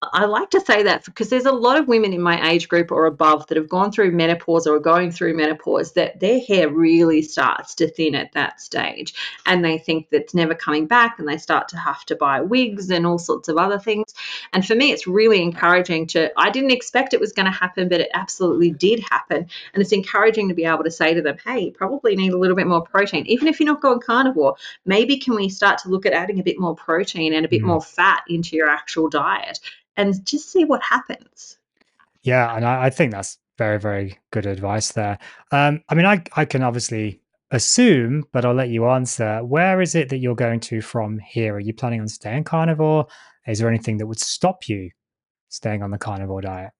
[0.00, 2.92] I like to say that because there's a lot of women in my age group
[2.92, 6.68] or above that have gone through menopause or are going through menopause that their hair
[6.68, 11.26] really starts to thin at that stage and they think that's never coming back and
[11.26, 14.14] they start to have to buy wigs and all sorts of other things.
[14.52, 17.88] And for me, it's really encouraging to, I didn't expect it was going to happen,
[17.88, 19.48] but it absolutely did happen.
[19.74, 22.38] And it's encouraging to be able to say to them, hey, you probably need a
[22.38, 23.26] little bit more protein.
[23.26, 24.54] Even if you're not going carnivore,
[24.86, 27.62] maybe can we start to look at adding a bit more protein and a bit
[27.62, 27.66] mm.
[27.66, 29.58] more fat into your actual diet?
[29.98, 31.58] And just see what happens.
[32.22, 35.18] Yeah, and I, I think that's very, very good advice there.
[35.52, 37.20] Um, I mean, I, I can obviously
[37.50, 39.40] assume, but I'll let you answer.
[39.44, 41.56] Where is it that you're going to from here?
[41.56, 43.06] Are you planning on staying carnivore?
[43.46, 44.90] Is there anything that would stop you
[45.48, 46.70] staying on the carnivore diet?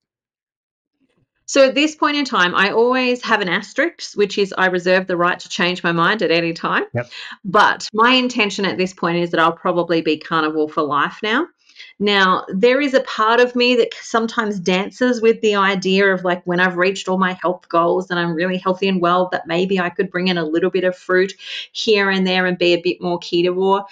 [1.45, 5.07] So at this point in time, I always have an asterisk, which is I reserve
[5.07, 6.83] the right to change my mind at any time.
[6.93, 7.09] Yep.
[7.43, 11.47] But my intention at this point is that I'll probably be carnivore for life now.
[11.99, 16.41] Now, there is a part of me that sometimes dances with the idea of like
[16.45, 19.79] when I've reached all my health goals and I'm really healthy and well, that maybe
[19.79, 21.33] I could bring in a little bit of fruit
[21.71, 23.85] here and there and be a bit more keto.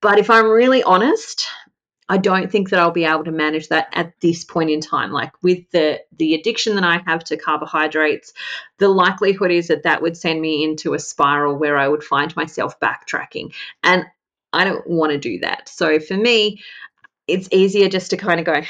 [0.00, 1.46] But if I'm really honest,
[2.08, 5.12] I don't think that I'll be able to manage that at this point in time.
[5.12, 8.34] Like with the the addiction that I have to carbohydrates,
[8.78, 12.34] the likelihood is that that would send me into a spiral where I would find
[12.36, 14.04] myself backtracking, and
[14.52, 15.68] I don't want to do that.
[15.68, 16.60] So for me,
[17.32, 18.62] it's easier just to kind of go,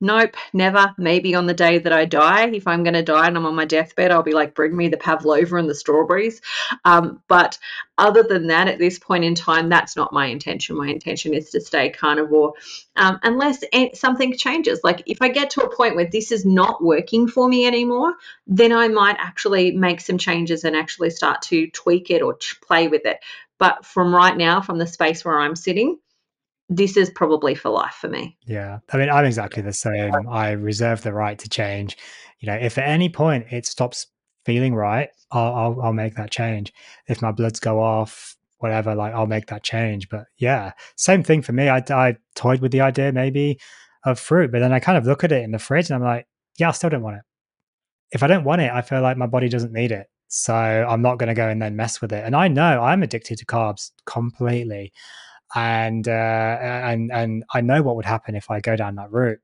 [0.00, 0.94] nope, never.
[0.96, 3.54] Maybe on the day that I die, if I'm going to die and I'm on
[3.54, 6.40] my deathbed, I'll be like, bring me the pavlova and the strawberries.
[6.84, 7.58] Um, but
[7.98, 10.76] other than that, at this point in time, that's not my intention.
[10.76, 12.54] My intention is to stay carnivore
[12.96, 13.62] um, unless
[13.94, 14.80] something changes.
[14.82, 18.14] Like if I get to a point where this is not working for me anymore,
[18.46, 22.88] then I might actually make some changes and actually start to tweak it or play
[22.88, 23.18] with it.
[23.58, 25.98] But from right now, from the space where I'm sitting,
[26.70, 28.38] this is probably for life for me.
[28.46, 28.78] Yeah.
[28.92, 30.12] I mean, I'm exactly the same.
[30.30, 31.98] I reserve the right to change.
[32.38, 34.06] You know, if at any point it stops
[34.46, 36.72] feeling right, I'll, I'll, I'll make that change.
[37.08, 40.08] If my bloods go off, whatever, like I'll make that change.
[40.08, 41.68] But yeah, same thing for me.
[41.68, 43.58] I, I toyed with the idea maybe
[44.04, 46.08] of fruit, but then I kind of look at it in the fridge and I'm
[46.08, 47.22] like, yeah, I still don't want it.
[48.12, 50.06] If I don't want it, I feel like my body doesn't need it.
[50.28, 52.24] So I'm not going to go and then mess with it.
[52.24, 54.92] And I know I'm addicted to carbs completely
[55.54, 59.40] and uh, and and I know what would happen if I go down that route.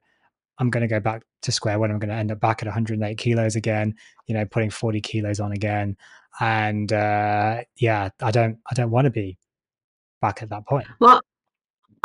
[0.59, 1.91] I'm going to go back to square one.
[1.91, 3.95] I'm going to end up back at 108 kilos again.
[4.27, 5.97] You know, putting 40 kilos on again,
[6.41, 9.39] and uh, yeah, I don't I don't want to be
[10.21, 10.87] back at that point.
[11.01, 11.21] Well,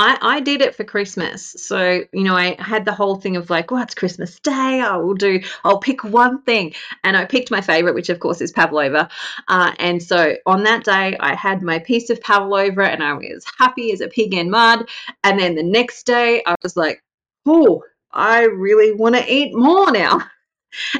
[0.01, 1.55] I, I did it for Christmas.
[1.59, 4.81] So, you know, I had the whole thing of like, well, it's Christmas Day.
[4.81, 6.73] I will do, I'll pick one thing.
[7.03, 9.09] And I picked my favorite, which of course is Pavlova.
[9.47, 13.45] Uh, and so on that day, I had my piece of Pavlova and I was
[13.59, 14.89] happy as a pig in mud.
[15.23, 17.03] And then the next day, I was like,
[17.45, 20.21] oh, I really want to eat more now.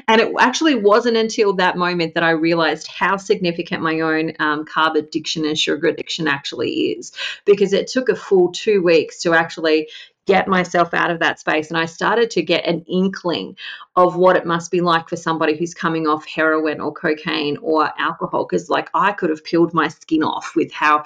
[0.08, 4.66] And it actually wasn't until that moment that I realized how significant my own um,
[4.66, 7.12] carb addiction and sugar addiction actually is,
[7.46, 9.90] because it took a full two weeks to actually
[10.28, 11.70] get myself out of that space.
[11.70, 13.58] And I started to get an inkling
[13.96, 17.90] of what it must be like for somebody who's coming off heroin or cocaine or
[17.98, 18.46] alcohol.
[18.46, 21.06] Because, like, I could have peeled my skin off with how,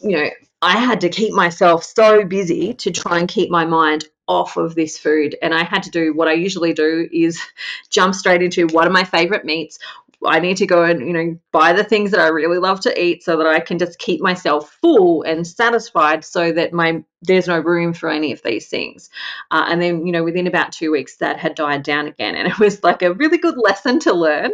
[0.00, 0.30] you know,
[0.60, 4.74] I had to keep myself so busy to try and keep my mind off of
[4.74, 7.40] this food and i had to do what i usually do is
[7.90, 9.78] jump straight into what are my favorite meats
[10.26, 13.02] I need to go and you know buy the things that I really love to
[13.02, 17.48] eat so that I can just keep myself full and satisfied so that my there's
[17.48, 19.10] no room for any of these things.
[19.50, 22.48] Uh, and then you know within about two weeks that had died down again, and
[22.52, 24.50] it was like a really good lesson to learn.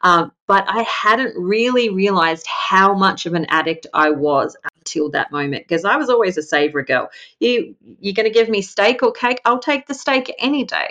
[0.00, 5.30] Um, but I hadn't really realized how much of an addict I was until that
[5.30, 7.08] moment because I was always a savory girl.
[7.38, 9.40] You you're going to give me steak or cake?
[9.44, 10.90] I'll take the steak any day,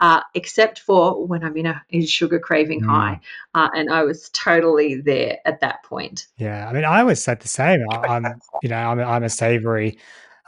[0.00, 2.86] uh, except for when I'm in a, in sugar craving mm.
[2.86, 3.20] high,
[3.54, 6.26] uh, and I was totally there at that point.
[6.36, 7.80] Yeah, I mean, I always said the same.
[7.90, 8.26] I, am
[8.62, 9.98] you know I'm I'm a savory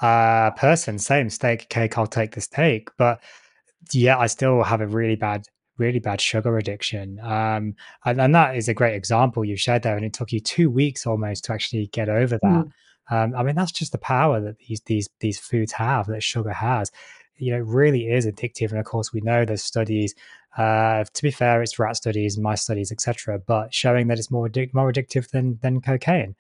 [0.03, 0.99] uh, person.
[0.99, 1.97] Same steak, cake.
[1.97, 3.23] I'll take the steak, but
[3.93, 5.47] yeah, I still have a really bad
[5.83, 7.19] really bad sugar addiction.
[7.21, 9.97] Um, and, and, that is a great example you shared there.
[9.97, 12.65] And it took you two weeks almost to actually get over that.
[12.67, 12.71] Mm.
[13.11, 16.53] Um, I mean, that's just the power that these these these foods have, that sugar
[16.53, 16.91] has.
[17.37, 18.71] You know, it really is addictive.
[18.71, 20.15] And of course, we know there's studies.
[20.57, 24.49] Uh, to be fair, it's rat studies, mice studies, etc., but showing that it's more
[24.49, 26.37] addic- more addictive than than cocaine.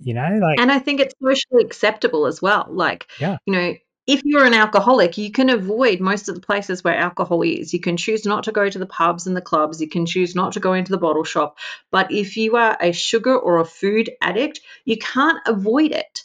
[0.00, 2.66] You know, like, and I think it's socially acceptable as well.
[2.68, 3.74] Like, yeah, you know,
[4.06, 7.72] if you're an alcoholic, you can avoid most of the places where alcohol is.
[7.72, 9.80] You can choose not to go to the pubs and the clubs.
[9.80, 11.58] You can choose not to go into the bottle shop.
[11.92, 16.24] But if you are a sugar or a food addict, you can't avoid it.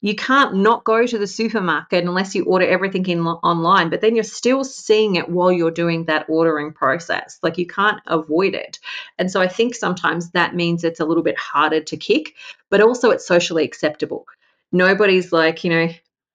[0.00, 4.14] You can't not go to the supermarket unless you order everything in online, but then
[4.14, 7.38] you're still seeing it while you're doing that ordering process.
[7.42, 8.78] Like you can't avoid it.
[9.18, 12.34] And so I think sometimes that means it's a little bit harder to kick,
[12.70, 14.26] but also it's socially acceptable
[14.72, 15.88] nobody's like, you know,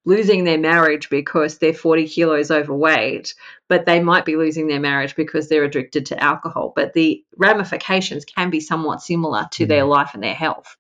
[0.06, 3.34] losing their marriage because they're 40 kilos overweight,
[3.68, 6.74] but they might be losing their marriage because they're addicted to alcohol.
[6.76, 9.68] But the ramifications can be somewhat similar to mm.
[9.68, 10.78] their life and their health.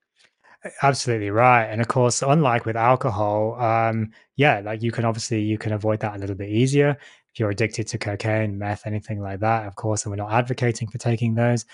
[0.82, 1.66] Absolutely right.
[1.66, 6.00] And of course, unlike with alcohol, um, yeah, like you can obviously you can avoid
[6.00, 6.98] that a little bit easier
[7.34, 9.68] if you're addicted to cocaine, meth, anything like that.
[9.68, 11.66] Of course, and we're not advocating for taking those.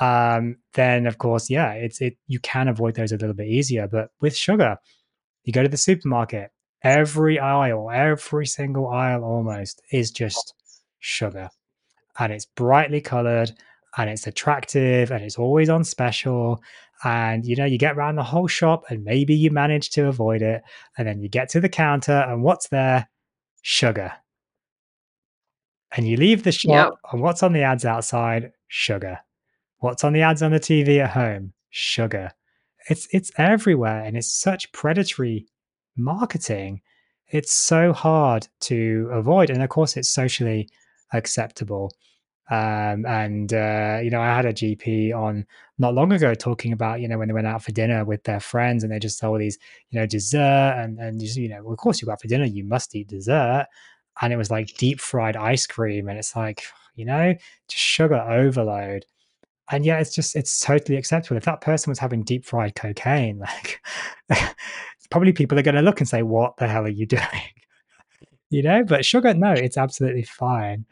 [0.00, 3.86] Um, then of course, yeah, it's it you can avoid those a little bit easier.
[3.86, 4.78] But with sugar,
[5.44, 6.50] you go to the supermarket,
[6.84, 10.54] every aisle, every single aisle almost is just
[11.00, 11.48] sugar.
[12.18, 13.50] and it's brightly colored
[13.96, 16.62] and it's attractive and it's always on special.
[17.04, 20.42] And you know you get around the whole shop and maybe you manage to avoid
[20.42, 20.62] it
[20.96, 23.08] and then you get to the counter and what's there?
[23.62, 24.12] Sugar.
[25.96, 27.12] And you leave the shop Yep.
[27.12, 28.52] and what's on the ads outside?
[28.68, 29.18] Sugar.
[29.78, 31.52] What's on the ads on the tv at home?
[31.70, 32.32] Sugar.
[32.88, 35.46] It's it's everywhere and it's such predatory
[35.96, 36.80] marketing
[37.32, 40.68] it's so hard to avoid and of course it's socially
[41.12, 41.90] acceptable.
[42.50, 45.46] Um, and uh, you know, I had a GP on
[45.78, 48.40] not long ago talking about you know when they went out for dinner with their
[48.40, 49.58] friends and they just saw these
[49.90, 52.44] you know dessert and and just, you know of course you go out for dinner
[52.44, 53.66] you must eat dessert.
[54.20, 56.62] And it was like deep fried ice cream and it's like
[56.94, 57.34] you know
[57.68, 59.06] just sugar overload.
[59.70, 61.38] And yeah it's just it's totally acceptable.
[61.38, 63.80] If that person was having deep fried cocaine like
[65.12, 67.22] probably people are going to look and say what the hell are you doing
[68.50, 70.84] you know but sugar no it's absolutely fine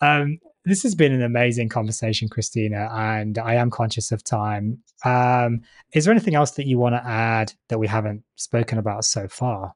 [0.00, 4.82] um, this has been an amazing conversation, Christina, and I am conscious of time.
[5.04, 5.60] Um,
[5.92, 9.28] is there anything else that you want to add that we haven't spoken about so
[9.28, 9.74] far?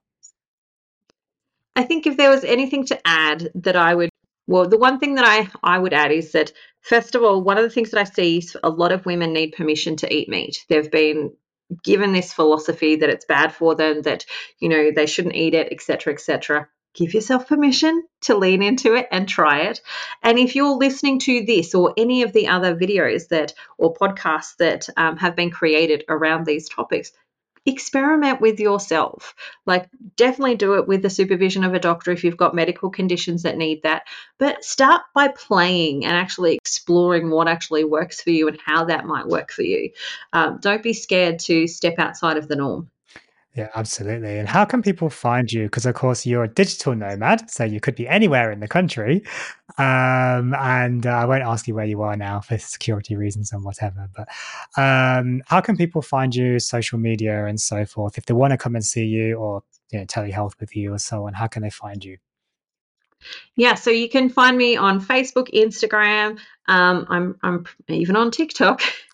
[1.75, 4.09] I think if there was anything to add that I would,
[4.47, 6.51] well, the one thing that I, I would add is that,
[6.81, 9.31] first of all, one of the things that I see is a lot of women
[9.31, 10.65] need permission to eat meat.
[10.69, 11.31] They've been
[11.83, 14.25] given this philosophy that it's bad for them, that,
[14.59, 19.07] you know, they shouldn't eat it, etc., etc give yourself permission to lean into it
[19.11, 19.81] and try it.
[20.23, 24.55] And if you're listening to this or any of the other videos that or podcasts
[24.57, 27.11] that um, have been created around these topics,
[27.69, 29.35] experiment with yourself.
[29.65, 33.43] Like, definitely do it with the supervision of a doctor if you've got medical conditions
[33.43, 34.03] that need that.
[34.37, 39.05] But start by playing and actually exploring what actually works for you and how that
[39.05, 39.91] might work for you.
[40.33, 42.89] Um, don't be scared to step outside of the norm.
[43.59, 44.37] Yeah, absolutely.
[44.37, 45.63] And how can people find you?
[45.63, 49.21] Because of course you're a digital nomad, so you could be anywhere in the country.
[49.77, 53.65] Um, and uh, I won't ask you where you are now for security reasons and
[53.65, 54.07] whatever.
[54.15, 54.29] But
[54.81, 58.17] um, how can people find you, social media and so forth?
[58.17, 59.61] If they want to come and see you or
[59.91, 62.15] you know, telehealth with you or so on, how can they find you?
[63.57, 66.39] Yeah, so you can find me on Facebook, Instagram.
[66.69, 68.81] Um, I'm I'm even on TikTok.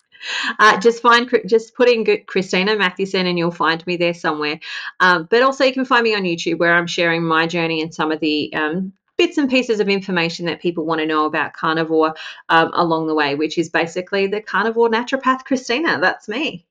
[0.58, 4.58] Uh, just find just put in Christina Mathewson and you'll find me there somewhere.
[5.00, 7.94] Um, but also you can find me on YouTube where I'm sharing my journey and
[7.94, 11.52] some of the um, bits and pieces of information that people want to know about
[11.52, 12.14] carnivore
[12.48, 15.98] um, along the way, which is basically the carnivore naturopath Christina.
[16.00, 16.66] That's me.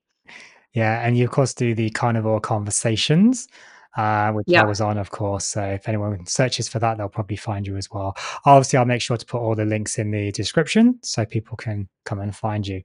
[0.72, 3.48] Yeah, and you of course do the carnivore conversations.
[3.96, 4.64] Uh, which yep.
[4.64, 5.46] I was on, of course.
[5.46, 8.14] So if anyone searches for that, they'll probably find you as well.
[8.44, 11.88] Obviously, I'll make sure to put all the links in the description so people can
[12.04, 12.82] come and find you.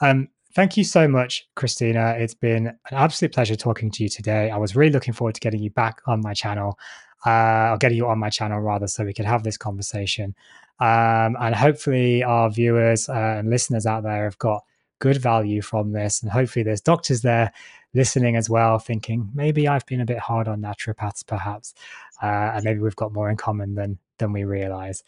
[0.00, 2.16] Um, thank you so much, Christina.
[2.18, 4.50] It's been an absolute pleasure talking to you today.
[4.50, 6.78] I was really looking forward to getting you back on my channel,
[7.24, 10.34] uh, or getting you on my channel rather, so we could have this conversation.
[10.80, 14.64] Um, and hopefully, our viewers uh, and listeners out there have got
[15.00, 16.22] good value from this.
[16.22, 17.52] And hopefully, there's doctors there
[17.94, 21.74] listening as well, thinking maybe I've been a bit hard on naturopaths, perhaps,
[22.22, 25.02] uh, and maybe we've got more in common than than we realize.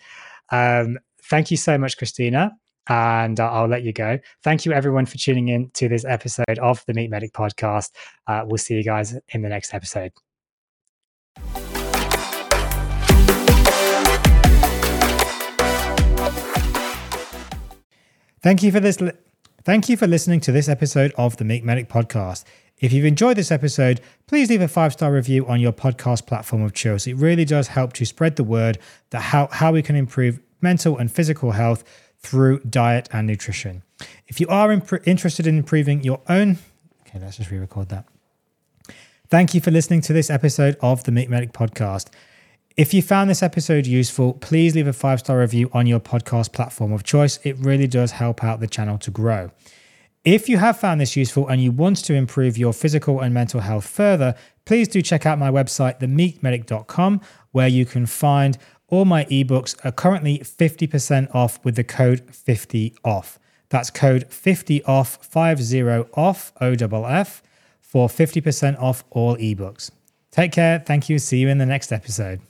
[0.51, 2.53] Um, thank you so much, Christina.
[2.89, 4.19] And uh, I'll let you go.
[4.43, 7.91] Thank you, everyone, for tuning in to this episode of the Meat Medic podcast.
[8.27, 10.13] Uh, we'll see you guys in the next episode.
[18.43, 19.01] Thank you for this.
[19.01, 19.13] Li-
[19.63, 22.45] Thank you for listening to this episode of the Meat Medic podcast.
[22.81, 26.63] If you've enjoyed this episode, please leave a five star review on your podcast platform
[26.63, 27.07] of choice.
[27.07, 28.79] It really does help to spread the word
[29.11, 31.85] that how, how we can improve mental and physical health
[32.19, 33.83] through diet and nutrition.
[34.29, 36.59] If you are imp- interested in improving your own,
[37.07, 38.07] okay, let's just re record that.
[39.29, 42.09] Thank you for listening to this episode of the Meat Medic podcast.
[42.77, 46.53] If you found this episode useful, please leave a five star review on your podcast
[46.53, 47.39] platform of choice.
[47.43, 49.51] It really does help out the channel to grow.
[50.25, 53.61] If you have found this useful and you want to improve your physical and mental
[53.61, 54.35] health further,
[54.67, 57.23] please do check out my website, themeatmedic.com,
[57.53, 63.39] where you can find all my ebooks are currently 50% off with the code 50OFF.
[63.71, 67.43] That's code 50OFF, 50 off, OFF,
[67.81, 69.91] for 50% off all ebooks.
[70.31, 70.83] Take care.
[70.85, 71.19] Thank you.
[71.19, 72.41] See you in the next episode.